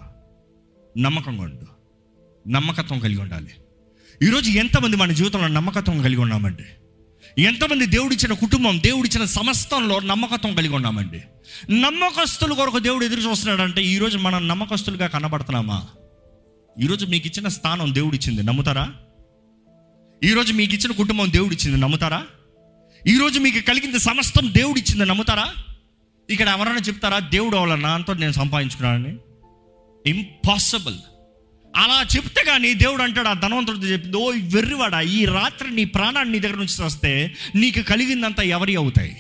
నమ్మకంగా 0.99 1.43
ఉండు. 1.43 1.67
నమ్మకత్వం 2.49 3.01
కలిగి 3.01 3.21
ఉండాలి. 3.21 3.51
ఈరోజు 4.23 4.51
ఎంతమంది 4.51 4.97
మన 4.97 5.13
జీవితంలో 5.13 5.49
నమ్మకత్వం 5.49 6.03
కలిగి 6.03 6.21
ఉన్నామండి 6.21 6.63
ఎంతమంది 7.39 7.87
దేవుడిచ్చిన 7.87 8.33
కుటుంబం 8.33 8.81
దేవుడిచ్చిన 8.83 9.25
సమస్తంలో 9.25 10.01
నమ్మకత్వం 10.01 10.55
కలిగి 10.55 10.75
ఉన్నామండి. 10.75 11.23
నమ్మకస్తుల 11.81 12.53
కొరకు 12.53 12.79
దేవుడు 12.79 13.05
ఎదురు 13.05 13.21
చూస్తున్నాడంటే 13.21 13.83
ఈరోజు 13.83 14.19
మనం 14.19 14.49
నమ్మకస్తులుగా 14.49 15.07
కనబడుతున్నామా? 15.07 15.87
ఈరోజు 16.81 17.07
మీకు 17.07 17.27
ఇచ్చిన 17.27 17.49
స్థానం 17.49 17.95
దేవుడిచ్చింది 17.95 18.43
నమ్ముతారా? 18.43 18.93
ఈరోజు 20.25 20.53
మీకు 20.53 20.75
ఇచ్చిన 20.75 20.93
కుటుంబం 20.93 21.33
దేవుడిచ్చింది 21.33 21.81
నమ్ముతారా? 21.81 22.27
ఈరోజు 23.07 23.39
మీకు 23.39 23.61
కలిగింది 23.61 23.99
సమస్తం 23.99 24.55
దేవుడిచ్చింది 24.55 25.07
నమ్ముతారా? 25.07 25.55
ఇక్కడ 26.31 26.49
ఎవరైనా 26.49 26.79
చెప్తారా 26.79 27.19
దేవుడు 27.19 27.57
వాళ్ళ 27.57 27.75
నాతో 27.75 28.15
నేను 28.15 28.33
సంపాదించుకున్నానని? 28.33 29.17
ఇంపాసిబుల్ 30.07 30.97
అలా 31.77 32.07
చెప్తే 32.17 32.45
కానీ 32.45 32.75
దేవుడు 32.75 33.03
అంటాడు 33.03 33.29
ఆ 33.29 33.33
ధనవంతుడితో 33.33 33.87
చెప్తే 33.87 34.11
ఓ 34.19 34.31
వెర్రివాడా 34.31 35.01
ఈ 35.01 35.25
రాత్రి 35.25 35.71
నీ 35.71 35.85
ప్రాణాన్ని 35.85 36.33
నీ 36.33 36.41
దగ్గర 36.41 36.57
నుంచి 36.57 36.83
వస్తే 36.83 37.35
నీకు 37.55 37.81
కలిగిందంతా 37.81 38.43
ఎవరి 38.43 38.77
అవుతాయి? 38.77 39.17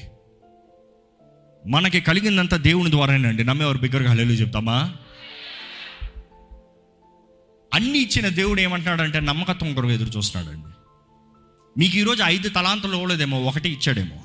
మనకి 1.66 2.00
కలిగిందంతా 2.00 2.56
దేవుని 2.56 2.90
ద్వారానండి 2.90 3.44
నమ్మేవారు 3.44 3.78
బిగ్గరగా 3.78 4.10
హలేలు 4.10 4.32
చెప్తామా? 4.32 4.94
అన్ని 7.74 7.98
ఇచ్చిన 7.98 8.28
దేవుడు 8.28 8.60
ఏమంటున్నాడంటే 8.60 9.20
నమ్మకత్వం 9.20 9.74
కొరకు 9.74 9.90
ఎదురు 9.90 10.16
చూస్తున్నాడండి. 10.16 10.66
మీకు 11.78 11.96
ఈరోజు 11.96 12.22
ఐదు 12.22 12.48
తలాంతులు 12.48 12.96
ఇవ్వలేదేమో 12.96 13.42
ఒకటి 13.42 13.68
ఇచ్చాడేమో. 13.68 14.22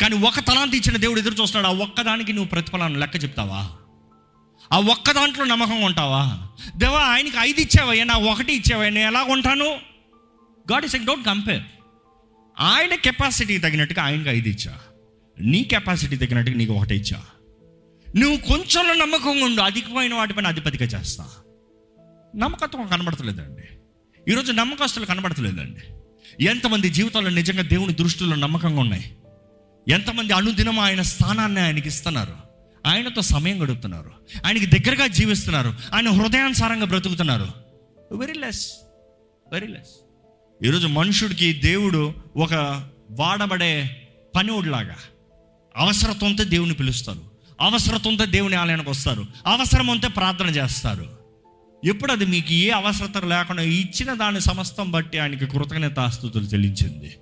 కానీ 0.00 0.16
ఒక 0.16 0.40
తలాంత 0.40 0.74
ఇచ్చిన 0.74 0.96
దేవుడు 0.96 1.18
ఎదురు 1.18 1.34
చూస్తున్నాడు 1.34 1.76
ఆ 1.76 1.78
ఒక్కదానికి 1.84 2.32
నువ్వు 2.32 2.48
ప్రతిఫలాన్ని 2.48 3.00
లెక్క 3.00 3.24
చెప్తావా? 3.24 3.70
ఆ 4.72 4.78
ఒక్క 4.78 5.10
దాంట్లో 5.10 5.44
నమ్మకం 5.44 5.82
ఉంటావా? 5.82 6.48
దేవా 6.76 7.00
ఆయనకి 7.00 7.36
ఐదు 7.40 7.60
ఇచ్చావయ్యా 7.60 8.04
నా 8.04 8.14
ఒకటి 8.14 8.52
ఇచ్చావయ్యా 8.52 8.90
నేను 8.90 9.06
ఎలా 9.06 9.22
ఉంటాను? 9.22 9.64
గాడ్ 10.72 10.84
ఇస్ 10.84 10.96
డోంట్ 10.96 11.26
కంపేర్ 11.26 11.62
ఆయన 12.60 12.94
కెపాసిటీ 12.94 13.58
తగినట్టుగా 13.58 14.02
ఆయనకి 14.02 14.28
ఐదు 14.28 14.48
ఇచ్చా. 14.48 14.78
నీ 15.40 15.64
కెపాసిటీ 15.64 16.16
తగినట్టుగా 16.16 16.56
నీకు 16.56 16.72
ఒకటి 16.72 16.94
ఇచ్చా. 16.94 17.22
నువ్వు 18.16 18.36
కొంచెంలో 18.36 18.94
నమ్మకంగా 18.94 19.44
ఉండు 19.44 19.60
అధికమైన 19.60 20.14
వాటిపైన 20.14 20.46
అధిపతిగా 20.46 20.84
చేస్తా. 20.84 21.28
నమ్మకత్వం 22.36 22.86
కనబడతలేదండి. 22.86 23.62
ఈరోజు 24.32 24.52
నమ్మకస్తులు 24.52 25.04
కనబడతలేదండి. 25.04 25.80
ఎంతమంది 26.44 26.90
జీవితంలో 26.90 27.30
నిజంగా 27.30 27.62
దేవుని 27.62 27.94
దృష్టిలో 27.94 28.36
నమ్మకంగా 28.36 28.80
ఉన్నాయి? 28.80 29.16
ఎంతమంది 29.88 30.32
అనుదినం 30.32 30.80
ఆయన 30.80 31.02
స్థానాన్ని 31.02 31.60
ఆయనకి 31.60 31.88
ఇస్తున్నారు? 31.88 32.45
ఆయనతో 32.86 33.22
సమయం 33.22 33.62
గడుపుతున్నారు. 33.62 34.10
ఆయనకి 34.46 34.66
దగ్గరగా 34.66 35.06
జీవిస్తున్నారు. 35.06 35.74
ఆయన 35.94 36.08
హృదయానుసారంగా 36.08 36.84
బ్రతుకుతున్నారు. 36.84 37.46
వెరీ 38.12 38.32
లెస్ 38.32 38.70
వెరీ 39.52 39.66
లెస్ 39.66 40.04
ఈరోజు 40.64 40.86
మనుషుడికి 40.86 41.52
దేవుడు 41.52 42.14
ఒక 42.36 42.54
వాడబడే 43.10 44.02
పనివుడిలాగా. 44.36 44.96
అవసరత 45.76 46.24
ఉంటే 46.24 46.44
దేవుని 46.44 46.74
పిలుస్తారు. 46.74 47.22
అవసరత 47.60 48.08
ఉంటే 48.08 48.26
దేవుని 48.26 48.56
ఆలయానికి 48.56 48.90
వస్తారు. 48.90 49.26
అవసరం 49.46 49.86
ఉంటే 49.86 50.08
ప్రార్థన 50.08 50.46
చేస్తారు. 50.46 51.18
ఎప్పుడు 51.84 52.12
అది 52.12 52.26
మీకు 52.26 52.52
ఏ 52.52 52.70
అవసరత 52.70 53.24
లేకుండా 53.24 53.62
ఇచ్చిన 53.62 54.14
దాని 54.14 54.40
సమస్తం 54.40 54.90
బట్టి 54.90 55.18
ఆయనకి 55.18 55.46
కృతజ్ఞతాస్తుతులు 55.46 56.44
చెల్లించింది. 56.44 57.16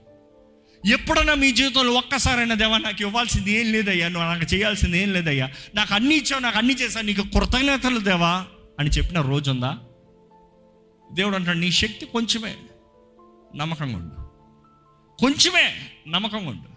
ఎప్పుడన్నా 0.86 1.34
మీ 1.34 1.52
జీవితంలో 1.52 1.92
ఒక్కసారైనా 1.92 2.54
దేవా 2.54 2.78
నాకు 2.78 3.02
ఇవ్వాల్సింది 3.02 3.52
ఏం 3.52 3.72
లేదయ్యా 3.72 4.08
నువ్వు 4.08 4.28
నాకు 4.28 4.54
చేయాల్సింది 4.54 5.02
ఏం 5.02 5.12
లేదయ్యా 5.12 5.50
నాకు 5.74 5.94
అన్ని 5.94 6.14
ఇచ్చావు 6.14 6.42
నాకు 6.42 6.58
అన్ని 6.58 6.74
చేశావు 6.74 7.06
నీకు 7.06 7.22
కృతజ్ఞతలు 7.22 7.98
దేవా 7.98 8.46
అని 8.80 8.90
చెప్పిన 8.90 9.20
రోజు 9.20 9.50
ఉందా 9.50 9.78
దేవుడు 11.12 11.36
అంటాడు 11.36 11.58
నీ 11.58 11.72
శక్తి 11.72 12.06
కొంచెమే 12.06 12.54
నమ్మకంగా 13.56 13.96
ఉండు. 13.96 14.14
కొంచెమే 15.20 15.90
నమ్మకంగా 16.08 16.50
ఉండు. 16.50 16.74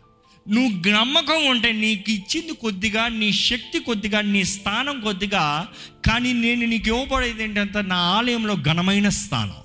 నువ్వు 0.50 0.90
నమ్మకం 0.90 1.46
ఉంటే 1.46 1.72
నీకు 1.72 2.12
ఇచ్చింది 2.12 2.54
కొద్దిగా 2.54 3.08
నీ 3.08 3.34
శక్తి 3.34 3.80
కొద్దిగా 3.80 4.22
నీ 4.22 4.44
స్థానం 4.44 5.02
కొద్దిగా 5.02 5.68
కానీ 6.08 6.34
నేను 6.34 6.66
నీకు 6.66 6.88
ఇవ్వబడేది 6.88 7.44
ఏంటంటే 7.44 7.82
నా 7.82 7.96
ఆలయంలో 7.96 8.56
ఘనమైన 8.56 9.10
స్థానం. 9.10 9.56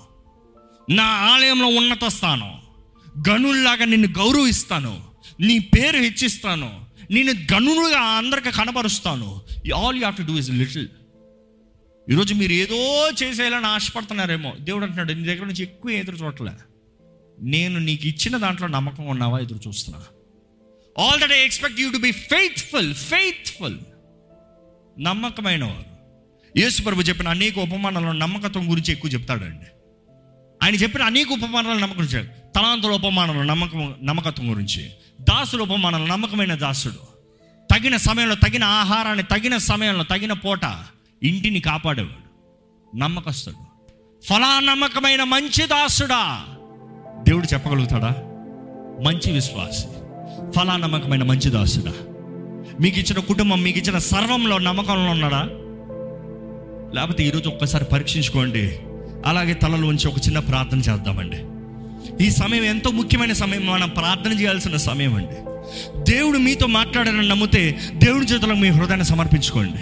నా 0.95 1.03
ఆలయంలో 1.03 1.67
ఉన్నత 1.67 2.05
స్థానం. 2.05 2.62
గనుల్లాగా 3.29 3.85
నిన్ను 3.85 4.07
గౌరవిస్తాను. 4.07 5.03
నీ 5.39 5.59
పేరు 5.59 5.97
హెచ్చిస్తాను. 5.97 6.85
నేను 7.11 7.31
గనులుగా 7.31 7.99
అందరికి 7.99 8.51
కనబరుస్తాను. 8.51 9.41
All 9.75 9.95
you 9.95 9.99
have 9.99 10.15
to 10.15 10.21
do 10.21 10.37
is 10.37 10.51
little 10.51 10.87
ఈరోజు 12.11 12.33
మీరు 12.33 12.51
ఏదో 12.51 13.09
చేసేయాలని 13.23 13.65
ఆశపడుతున్నారేమో. 13.65 14.53
దేవుడు 14.59 14.83
అంటున్నాడు 14.83 15.13
నీ 15.13 15.23
దగ్గర 15.23 15.45
నుంచి 15.45 15.63
ఎక్కువ 15.63 15.91
ఎదురు 15.91 16.15
చూడలే 16.15 16.51
నేను 17.41 17.79
నీకు 17.79 18.07
ఇచ్చిన 18.07 18.37
దాంట్లో 18.37 18.67
నమ్మకం 18.67 19.05
ఉన్నావా? 19.05 19.39
ఎదురు 19.39 19.59
చూస్తున్నా. 19.67 20.01
All 21.03 21.21
that 21.21 21.31
I 21.31 21.39
expect 21.39 21.79
you 21.79 21.91
to 21.91 21.97
be 21.97 22.11
faithful 22.11 22.93
faithful 22.93 23.79
నమ్మకమైన 24.99 25.63
వారు 25.63 25.93
యేసు 26.59 26.81
ప్రభు 26.81 27.01
చెప్పిన 27.01 27.27
అనేక 27.27 27.59
ఉపమానాలను 27.59 28.11
నమ్మకత్వం 28.11 28.71
గురించి 28.71 28.91
ఎక్కువ 28.91 29.11
చెప్తాడండి. 29.11 29.65
ఆయన 30.63 30.75
చెప్పిన 30.75 31.01
అనేక 31.01 31.31
ఉపమానాలు 31.31 31.79
నమ్మకం 31.79 31.99
గురించి 31.99 32.42
తలాంతుల 32.55 32.91
ఉపమానాలు 32.91 33.43
నమ్మకం 33.43 33.95
నమ్మకత్వం 34.03 34.51
గురించి. 34.51 34.89
దాసుల 35.21 35.61
ఉపమానాలు 35.61 36.05
నమ్మకమైన 36.05 36.55
దాసుడు. 36.55 37.13
తగిన 37.73 37.97
సమయంలో 37.97 38.35
తగిన 38.35 38.63
ఆహారాన్ని 38.63 39.23
తగిన 39.23 39.57
సమయంలో 39.57 40.03
తగిన 40.03 40.33
పూట 40.33 40.59
ఇంటిని 41.23 41.59
కాపాడేవాడు. 41.59 42.23
నమ్మకస్తుడు. 42.97 43.55
ఫలా 44.25 44.59
నమ్మకమైన 44.59 45.23
మంచి 45.23 45.67
దాసుడా. 45.67 46.45
దేవుడు 47.27 47.53
చెప్పగలుగుతాడా? 47.53 48.09
మంచి 49.05 49.31
విశ్వాసి. 49.31 49.87
ఫలా 50.51 50.77
నమ్మకమైన 50.77 51.23
మంచి 51.23 51.49
దాసుడా. 51.49 51.93
మీకు 52.81 52.99
ఇచ్చిన 52.99 53.19
కుటుంబం 53.19 53.61
మీకు 53.61 53.79
ఇచ్చిన 53.79 53.97
సర్వంలో 53.97 54.57
నమ్మకంలో 54.57 55.11
ఉన్నాడా? 55.11 55.49
లేకపోతే 56.93 57.23
ఈరోజు 57.23 57.49
ఒక్కసారి 57.49 57.85
పరీక్షించుకోండి. 57.85 58.79
అలాగే 59.25 59.53
తలలో 59.53 59.87
ఉంచి 59.87 60.07
ఒక 60.07 60.17
చిన్న 60.17 60.39
ప్రార్థన 60.39 60.77
చేద్దామండి. 60.77 61.52
ఈ 62.21 62.29
సమయం 62.29 62.63
ఎంతో 62.63 62.91
ముఖ్యమైన 62.91 63.33
సమయం. 63.33 63.65
మనం 63.65 63.89
ప్రార్థన 63.89 64.39
చేయాల్సిన 64.39 64.77
సమయం 64.77 65.15
అండి. 65.15 65.35
దేవుడు 66.11 66.37
మీతో 66.37 66.67
మాట్లాడారని 66.67 67.27
నమ్మితే 67.27 67.79
దేవుడి 67.93 68.25
చేతులకు 68.25 68.57
మీ 68.57 68.67
హృదయాన్ని 68.67 69.05
సమర్పించుకోండి. 69.05 69.77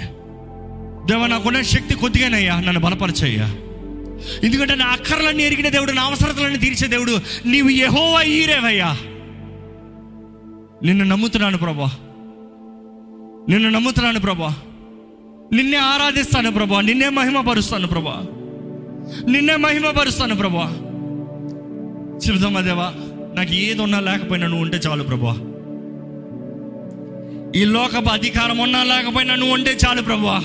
దేవ 1.12 1.28
నాకున్న 1.28 1.62
శక్తి 1.62 1.94
కొద్దిగానయ్యా 1.94 2.60
నన్ను 2.60 2.80
బలపరచయ్యా. 2.80 3.56
ఎందుకంటే 4.44 4.76
నా 4.76 4.86
అక్కర్లన్నీ 4.86 5.44
ఎరిగిన 5.44 5.70
దేవుడు 5.70 5.91
నా 5.91 6.04
అవసరతలన్నీ 6.04 6.60
తీర్చే 6.60 6.88
దేవుడు 6.88 7.20
నీవు 7.46 7.70
ఎహోవా 7.70 8.22
ఈరేవయ్యా. 8.22 8.98
నిన్ను 10.84 11.06
నమ్ముతున్నాను 11.06 11.58
ప్రభా. 11.58 11.91
నిన్ను 13.50 13.70
నమ్ముతున్నాను 13.70 14.20
ప్రభా. 14.20 14.56
నిన్నే 15.54 15.78
ఆరాధిస్తాను 15.78 16.52
ప్రభా. 16.52 16.82
నిన్నే 16.82 17.10
మహిమపరుస్తాను 17.10 17.88
ప్రభా. 17.88 18.24
నిన్నే 19.30 19.56
మహిమపరుస్తాను 19.56 20.36
ప్రభా. 20.36 20.90
చెబుతామా 22.22 22.62
దేవా 22.62 22.88
నాకు 23.34 23.54
ఏది 23.62 23.82
ఉన్నా 23.82 24.00
లేకపోయినా 24.00 24.48
నువ్వు 24.48 24.64
ఉంటే 24.64 24.78
చాలు 24.86 25.04
ప్రభా 25.04 25.34
ఈ 27.56 27.66
లోకపు 27.72 28.10
అధికారం 28.10 28.60
ఉన్నా 28.60 28.82
లేకపోయినా 28.84 29.34
నువ్వు 29.36 29.54
ఉంటే 29.54 29.72
చాలు 29.84 30.02
ప్రభా 30.02 30.36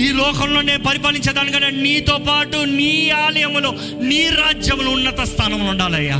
ఈ 0.00 0.08
లోకంలో 0.12 0.60
నేను 0.60 0.82
పరిపాలించేదానికంటే 0.82 1.70
నీతో 1.78 2.16
పాటు 2.28 2.58
నీ 2.76 2.92
ఆలయంలో 3.18 3.70
నీ 4.02 4.20
రాజ్యంలో 4.38 4.90
ఉన్నత 4.90 5.20
స్థానంలో 5.24 5.70
ఉండాలయ్యా. 5.70 6.18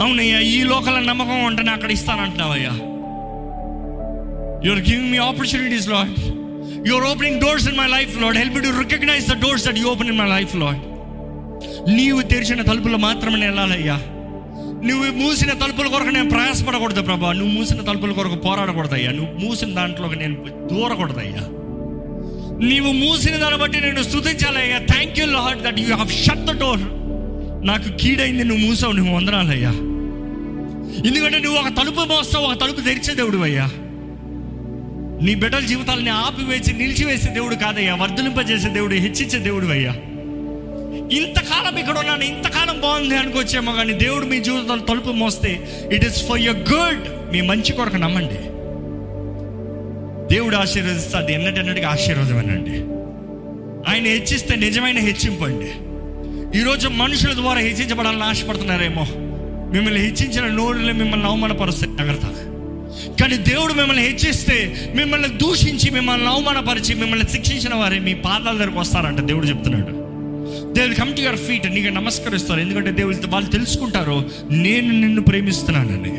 అవునయ్యా 0.00 0.40
ఈ 0.50 0.60
లోకల 0.64 0.98
నమ్మకం 1.08 1.40
ఉంటేనే 1.44 1.70
అక్కడ 1.70 1.90
ఇస్తానంటున్నావయ్యా. 1.90 2.72
You're 4.66 4.82
giving 4.88 5.10
me 5.10 5.18
opportunities 5.26 5.88
Lord 5.88 6.14
you're 6.88 7.06
opening 7.10 7.40
doors 7.40 7.68
in 7.68 7.78
my 7.78 7.88
life 7.88 8.14
Lord 8.22 8.38
help 8.38 8.58
to 8.62 8.72
recognise 8.78 9.26
the 9.28 9.36
doors 9.42 9.66
that 9.68 9.78
you 9.78 9.88
open 9.88 10.08
in 10.08 10.18
my 10.18 10.28
life 10.28 10.54
Lord 10.56 10.80
నీవు 11.88 12.22
తెరిచిన 12.22 12.62
తలుపులు 12.62 12.96
మాత్రమే 12.96 13.46
వెళ్ళాలయ్యా 13.46 13.96
నువ్వు 14.84 15.10
మూసిన 15.12 15.52
తలుపుల 15.52 15.86
కొరకు 15.88 16.08
నేను 16.08 16.30
ప్రయాసపడకూడదు 16.30 17.02
ప్రభా. 17.02 17.32
నువ్వు 17.32 17.52
మూసిన 17.54 17.80
తలుపుల 17.80 18.12
కొరకు 18.12 18.34
పోరాడకూడదయ్యా. 18.34 19.12
నువ్వు 19.12 19.46
మూసిన 19.46 19.74
దాంట్లోకి 19.74 20.16
నేను 20.16 20.34
దూరకూడదయ్యా. 20.72 21.42
నీవు 22.68 22.92
మూసిన 22.92 23.36
దాన్ని 23.36 23.58
బట్టి 23.58 23.80
నేను 23.80 24.02
స్థుతించాలయ్యా 24.02 24.78
thank 24.78 25.18
you 25.18 25.26
Lord 25.26 25.62
that 25.62 25.80
you 25.80 25.86
have 25.86 26.12
shut 26.24 26.44
the 26.44 26.60
door 26.60 26.84
నాకు 27.64 27.98
కీడైంది 27.98 28.44
నువ్వు 28.44 28.66
మూసావు 28.66 28.92
నువ్వు 28.92 29.14
వందనాలయ్యా. 29.14 29.72
ఎందుకంటే 31.06 31.38
నువ్వు 31.38 31.60
ఒక 31.60 31.68
తలుపు 31.80 32.00
మోస్తావు 32.00 32.44
ఒక 32.44 32.60
తలుపు 32.60 32.80
తెరిచే 32.80 33.14
దేవుడు 33.14 33.36
అయ్యా 33.38 33.66
నీ 35.22 35.34
బిడ్డల 35.34 35.60
జీవితాలని 35.60 36.10
ఆపివేసి 36.10 36.72
నిలిచివేసే 36.72 37.30
దేవుడు 37.30 37.54
కాదయ్యా. 37.54 37.94
వర్ధలింపజేసే 37.94 38.68
దేవుడు 38.68 38.94
హెచ్చించే 38.94 39.38
దేవుడు 39.38 39.66
అయ్యా 39.66 39.94
ఇంతకాలం 41.12 41.78
ఇక్కడ 41.78 41.98
ఉన్నాను 41.98 42.22
ఇంతకాలం 42.22 42.80
బాగుంది 42.80 43.16
అనుకోవచ్చేమో 43.16 43.72
కానీ 43.72 43.92
దేవుడు 43.92 44.26
మీ 44.26 44.40
జీవితాలు 44.40 44.80
తలుపు 44.80 45.08
మోస్తే 45.08 45.68
it 45.92 46.04
is 46.04 46.28
for 46.28 46.40
your 46.40 46.56
good 46.56 47.32
మీ 47.32 47.40
మంచి 47.40 47.72
కొరకు 47.72 47.96
నమ్మండి. 47.96 48.38
దేవుడు 50.34 50.56
ఆశీర్వదిస్తే 50.56 51.18
అది 51.18 51.34
ఎన్నటన్నటికి 51.34 51.86
ఆశీర్వాదం 51.86 52.38
అనండి 52.38 52.98
ఆయన 53.90 54.04
హెచ్చిస్తే 54.04 54.56
నిజమైన 54.56 54.98
హెచ్చింపండి 54.98 55.70
ఈరోజు 56.58 56.88
మనుషుల 56.88 57.32
ద్వారా 57.34 57.58
హెచ్చించబడాలని 57.58 58.24
ఆశపడుతున్నారేమో. 58.24 59.06
మిమ్మల్ని 59.72 60.00
హెచ్చించిన 60.00 60.46
నోరులు 60.46 60.92
మిమ్మల్ని 60.92 61.26
అవమానపరుస్తాయి 61.26 61.96
జాగ్రత్త. 61.96 62.24
కానీ 63.22 63.36
దేవుడు 63.36 63.72
మిమ్మల్ని 63.72 64.02
హెచ్చిస్తే 64.02 64.90
మిమ్మల్ని 64.94 65.28
దూషించి 65.28 65.90
మిమ్మల్ని 65.90 66.28
అవమానపరిచి 66.28 66.94
మిమ్మల్ని 66.94 67.28
శిక్షించిన 67.28 67.74
వారే 67.74 67.98
మీ 67.98 68.14
పాదాల 68.14 68.56
దగ్గరకు 68.56 68.78
వస్తారంట 68.78 69.20
దేవుడు 69.20 69.46
చెప్తున్నాడు. 69.46 70.07
They 70.78 70.84
will 70.84 70.94
come 70.94 71.16
to 71.16 71.20
your 71.20 71.38
feet 71.38 71.74
నీకు 71.74 71.88
నమస్కరిస్తారు. 71.88 72.60
ఎందుకంటే 72.60 72.90
దేవుడు 72.90 73.26
వాళ్ళు 73.26 73.50
తెలుసుకుంటారు 73.50 74.30
నేను 74.50 75.00
నిన్ను 75.00 75.22
ప్రేమిస్తున్నానని 75.22 76.10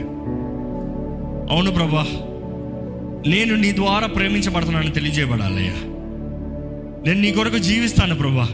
అవును 1.53 1.71
ప్రభా 1.71 2.05
నేను 3.27 3.55
నీ 3.55 3.75
ద్వారా 3.75 4.07
ప్రేమించబడుతున్నానని 4.07 4.91
తెలియజేయబడాలయ్యా. 4.91 5.73
నేను 7.05 7.19
నీ 7.21 7.31
కొరకు 7.31 7.57
జీవిస్తాను 7.57 8.15
ప్రభా. 8.15 8.47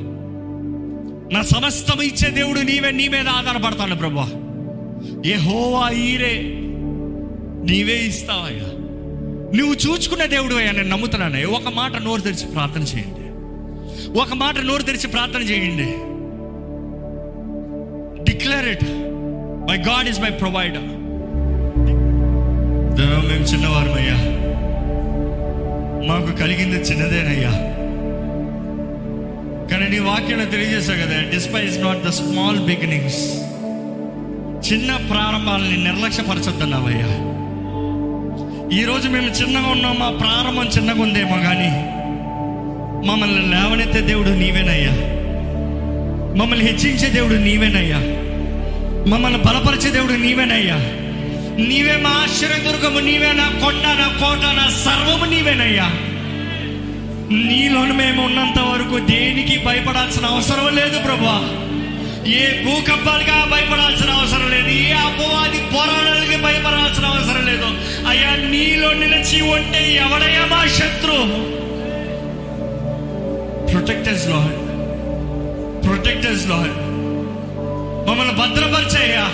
నా 1.32 1.42
సమస్తం 1.42 2.02
ఇచ్చే 2.02 2.30
దేవుడు 2.30 2.60
నీవే 2.60 2.92
నీ 2.92 3.08
మీద 3.08 3.28
ఆధారపడతాను 3.28 3.96
ప్రభా. 3.96 4.32
ఏ 5.26 5.34
హోవా 5.34 5.90
ఈరే 5.90 6.42
నీవే 7.72 8.00
ఇస్తావయ్యా. 8.08 8.66
నువ్వు 9.58 9.74
చూచుకునే 9.74 10.28
దేవుడు 10.28 10.56
అయ్యా 10.56 10.72
నేను 10.72 10.90
నమ్ముతున్నాను 10.90 11.48
ఒక 11.48 11.74
మాట 11.76 12.02
నోరు 12.02 12.22
తెరిచి 12.22 12.46
ప్రార్థన 12.46 12.82
చేయండి. 12.82 13.25
ఒక 14.18 14.34
మాట 14.34 14.60
నోరు 14.60 14.84
తెరిచి 14.84 15.08
ప్రార్థన 15.08 15.42
చేయండి. 15.42 15.88
Declare 18.24 18.68
it 18.68 18.86
my 19.70 19.78
God 19.78 20.10
is 20.10 20.20
my 20.20 20.30
provider 20.30 20.84
మేము 23.28 23.44
చిన్నవారమయ్యా. 23.44 24.18
మాకు 26.08 26.36
కలిగింది 26.36 26.76
చిన్నదేనయ్యా. 26.76 27.50
కానీ 29.72 29.88
నీ 29.90 30.00
వాక్యాన్ని 30.00 30.52
తెలియజేశావు 30.52 30.98
కదా 30.98 31.30
despise 31.30 31.82
not 31.82 32.04
the 32.04 32.10
small 32.10 32.60
beginnings 32.60 33.46
చిన్న 34.72 34.96
ప్రారంభాలని 34.96 35.84
నిర్లక్ష్యపరచొద్దన్నావయ్యా. 35.84 37.10
ఈరోజు 38.78 39.10
మేము 39.10 39.28
చిన్నగా 39.28 39.68
ఉన్నాం 39.68 40.00
మా 40.00 40.10
ప్రారంభం 40.10 40.66
చిన్నగా 40.68 41.02
ఉందేమో 41.02 41.38
కానీ 41.38 41.95
మమ్మల్ని 43.06 43.42
లేవనెత్తే 43.52 44.02
దేవుడు 44.02 44.30
నీవేనయ్యా. 44.30 44.92
మమ్మల్ని 46.38 46.66
హెచ్చించే 46.66 47.10
దేవుడు 47.10 47.34
నీవేనయ్యా. 47.34 47.98
మమ్మల్ని 49.08 49.40
బలపరిచే 49.40 49.90
దేవుడు 49.92 50.14
నీవేనయ్యా. 50.14 50.76
నీవే 51.68 51.96
మా 52.04 52.10
ఆశ్చర్యదుర్గము 52.10 53.00
నీవే 53.00 53.32
నా 53.34 53.48
కొండ 53.66 53.84
నా 53.88 54.08
కోట 54.20 54.56
నా 54.56 54.70
సర్వము 54.70 55.26
నీవేనయ్యా. 55.26 55.88
నీలోను 57.32 57.94
మేము 57.94 58.26
ఉన్నంత 58.26 58.60
వరకు 58.60 59.06
దేనికి 59.06 59.66
భయపడాల్సిన 59.66 60.26
అవసరం 60.26 60.76
లేదు 60.76 61.00
ప్రభా 61.00 61.38
ఏ 62.28 62.64
భూకంపాలుగా 62.66 63.46
భయపడాల్సిన 63.52 64.10
అవసరం 64.10 64.50
లేదు. 64.52 64.70
ఏ 64.70 64.92
అపవాది 64.92 65.58
పోరాటాలకి 65.74 66.38
భయపడాల్సిన 66.42 67.06
అవసరం 67.06 67.46
లేదు. 67.46 67.68
అయ్యా 68.08 68.36
నీలో 68.36 68.94
నిలిచి 68.94 69.42
ఉంటే 69.42 69.94
ఎవడయ్యా 69.94 70.46
మా 70.46 70.62
శత్రు 73.88 73.98
ప్రొటెక్టర్స్ 74.04 74.28
లాడ్ 74.30 74.54
ప్రొటెక్టర్స్ 75.86 76.48
లాడ్ 76.48 76.76
మమ్మల్ని 78.08 78.34
భద్రపరిచేయ్యా. 78.34 79.26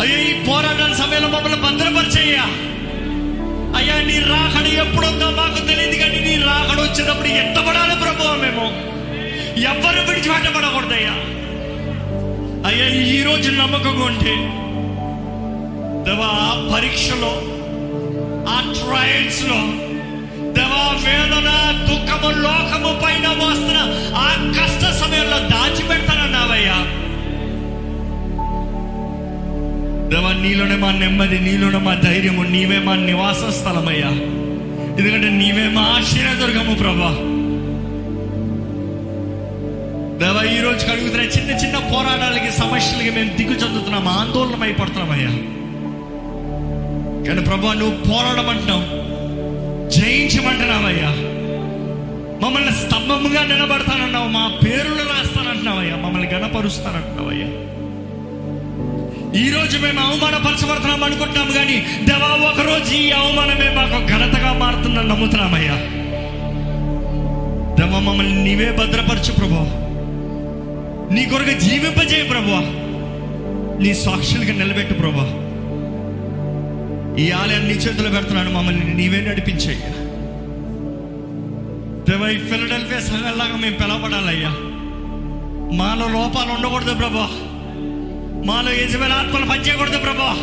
అయ్యా 0.00 0.18
ఈ 0.18 0.44
పోరాటాల 0.48 0.92
సమయంలో 0.92 1.28
మమ్మల్ని 1.28 1.60
భద్రపరిచేయ్యా. 1.60 2.44
అయ్యా 3.78 4.02
నీ 4.02 4.18
రాకడ 4.32 4.66
ఎప్పుడుందో 4.78 5.30
మాకు 5.30 5.66
తెలియదు 5.66 5.96
కానీ 5.96 6.20
నీ 6.20 6.36
రాకడ 6.42 6.80
వచ్చేటప్పుడు 6.80 7.28
ఎత్తబడాలి 7.28 8.00
ప్రభు 8.00 8.36
మేము. 8.42 8.66
ఎవరు 9.62 10.00
విడిచిపెట్టబడకూడదయ్యా 10.08 11.14
అయ్యా 12.68 12.86
ఈ 13.12 13.22
రోజు 13.22 13.50
నమ్మకంగా 13.50 14.04
ఉంటే 14.04 14.34
దేవా 16.04 16.28
ఆ 16.42 16.74
పరీక్షలో 16.74 17.32
ఆ 18.48 18.60
ట్రయల్స్లో 18.72 19.54
లో 19.54 19.60
దేవా 20.56 20.82
వేదన 21.04 21.48
దుఃఖము 21.88 22.30
లోకము 22.44 22.92
పైన 23.02 23.26
వస్తున్న 23.40 23.80
ఆ 24.18 24.28
కష్ట 24.58 24.84
సమయంలో 25.00 25.38
దాచిపెడతానన్నావయ్యా 25.52 26.78
దేవా 30.10 30.32
నీలోనే 30.42 30.76
మా 30.76 30.90
నెమ్మది 30.94 31.38
నీలోనే 31.40 31.78
మా 31.78 31.94
ధైర్యము 32.02 32.42
నీవే 32.50 32.78
మా 32.78 32.94
నివాస 33.06 33.42
స్థలమయ్యా. 33.56 34.10
ఎందుకంటే 34.98 35.30
నీవే 35.40 35.64
మా 35.68 35.82
ఆశ్చర్యదుర్గము 35.94 36.74
ప్రభా. 36.74 37.10
దేవా 40.20 40.42
ఈ 40.50 40.58
రోజు 40.60 40.82
కడుగుతున్న 40.86 41.24
చిన్న 41.34 41.50
చిన్న 41.62 41.78
పోరాటాలకి 41.90 42.50
సమస్యలకి 42.52 43.10
మేము 43.10 43.30
దిగు 43.36 43.54
చెందుతున్నాం 43.54 44.08
ఆందోళన 44.12 44.62
అయిపడుతున్నామయ్యా 44.62 45.32
కానీ 47.26 47.42
ప్రభా 47.46 47.74
నువ్వు 47.74 47.96
పోరాడమంటున్నావు. 48.08 48.84
జయించమంటున్నావయ్యా. 49.90 51.10
మమ్మల్ని 52.42 52.72
స్తంభముగా 52.72 53.44
నిలబడతానన్నావు 53.44 54.28
మా 54.28 54.60
పేరులు 54.64 55.02
రాస్తానంటున్నావయ్యా. 55.02 55.96
మమ్మల్ని 55.96 56.28
గణపరుస్తానంటున్నావయ్యా. 56.28 57.46
ఈ 59.40 59.50
రోజు 59.50 59.78
మేము 59.78 60.00
అవమానపరచబడుతున్నాం 60.00 61.04
అనుకుంటున్నాం 61.04 61.52
కానీ 61.52 61.86
దేవా 62.04 62.50
ఒకరోజు 62.50 62.94
ఈ 62.94 63.10
అవమానమే 63.10 63.74
మాకు 63.74 64.06
ఘనతగా 64.06 64.52
మారుతుందని 64.52 65.08
నమ్ముతున్నామయ్యా. 65.08 65.74
దేవా 67.74 67.98
మమ్మల్ని 67.98 68.44
నీవే 68.44 68.72
భద్రపరచు 68.72 69.32
ప్రభా 69.32 69.64
నీ 71.14 71.24
కొరకు 71.24 71.60
జీవింపజేయ 71.60 72.22
ప్రభా 72.22 72.60
నీ 73.82 73.94
సాక్షులుగా 73.94 74.52
నిలబెట్టు 74.52 74.94
ప్రభా 74.94 75.45
ఈ 77.18 77.30
ఆలయాన్ని 77.30 77.68
నీ 77.68 77.74
చేతిలో 77.74 78.10
పెడుతున్నాను 78.10 78.52
మమ్మల్ని 78.52 78.94
నీవే 78.94 79.20
నడిపించయ్యా. 79.20 79.88
దేవా 82.10 82.28
ఈ 82.28 82.38
ఫిలడెల్ఫియా 82.38 83.00
సంఘంలాగా 83.00 83.56
మేము 83.56 83.76
పిలవబడాలయ్యా. 83.76 84.54
మాలో 85.72 86.08
లోపాలు 86.08 86.52
ఉండకూడదు 86.52 86.94
ప్రభా. 86.94 87.28
మాలో 88.46 88.72
యజమైన 88.72 89.12
ఆత్మలు 89.12 89.46
పనిచేయకూడదు 89.46 89.98
ప్రభా. 89.98 90.34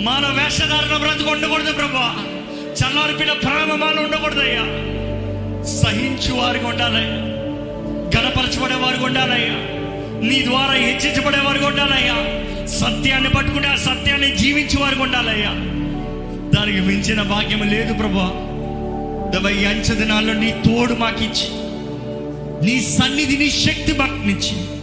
మాలో 0.00 0.28
వేషధారణ 0.28 0.96
బ్రతుకు 0.96 1.30
ఉండకూడదు 1.30 1.72
ప్రభా. 1.72 2.14
చల్లారిపిన 2.62 3.32
ప్రేమ 3.32 3.74
మాలో 3.74 4.02
ఉండకూడదయ్యా. 4.02 4.62
సహించు 5.64 6.34
వారికి 6.34 6.64
ఉండాలయ్యా. 6.64 7.10
గణపరచబడే 8.18 8.74
వారికి 8.74 9.04
ఉండాలయ్యా. 9.04 9.54
నీ 10.28 10.44
ద్వారా 10.46 10.72
హెచ్చించబడే 10.72 11.38
వారికి 11.38 11.64
ఉండాలయ్యా. 11.64 12.43
సత్యాన్ని 12.66 13.30
పట్టుకుని 13.30 13.66
ఆ 13.66 13.74
సత్యాన్ని 13.74 14.36
జీవించే 14.36 14.82
వారికి 14.82 15.02
ఉండాలయ్యా. 15.02 15.50
దానికి 16.54 16.80
మించిన 16.80 17.22
భాగ్యం 17.22 17.62
లేదు 17.62 17.92
ప్రభా. 17.92 18.50
దవ 19.34 19.50
ఈ 19.50 19.64
అంచె 19.64 19.94
దినాల్లో 19.94 20.34
నీ 20.34 20.50
తోడు 20.50 20.94
మాకిచ్చి 20.94 21.64
నీ 22.66 22.80
సన్నిధి 22.80 23.36
నీ 23.36 23.50
శక్తి 23.50 23.98
మాకిచ్చి 23.98 24.74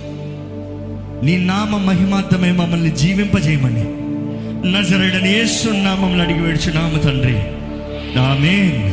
నీ 1.25 1.45
నామ 1.45 1.77
మహిమార్థమే 1.77 2.51
మమ్మల్ని 2.51 2.95
జీవింపజేయమని 2.95 4.01
నజరడని 4.71 5.29
యేసు 5.29 5.69
నామంలో 5.69 6.23
అడిగి 6.23 6.73
నామ 6.73 6.97
తండ్రి. 6.97 7.35
నామే 8.15 8.91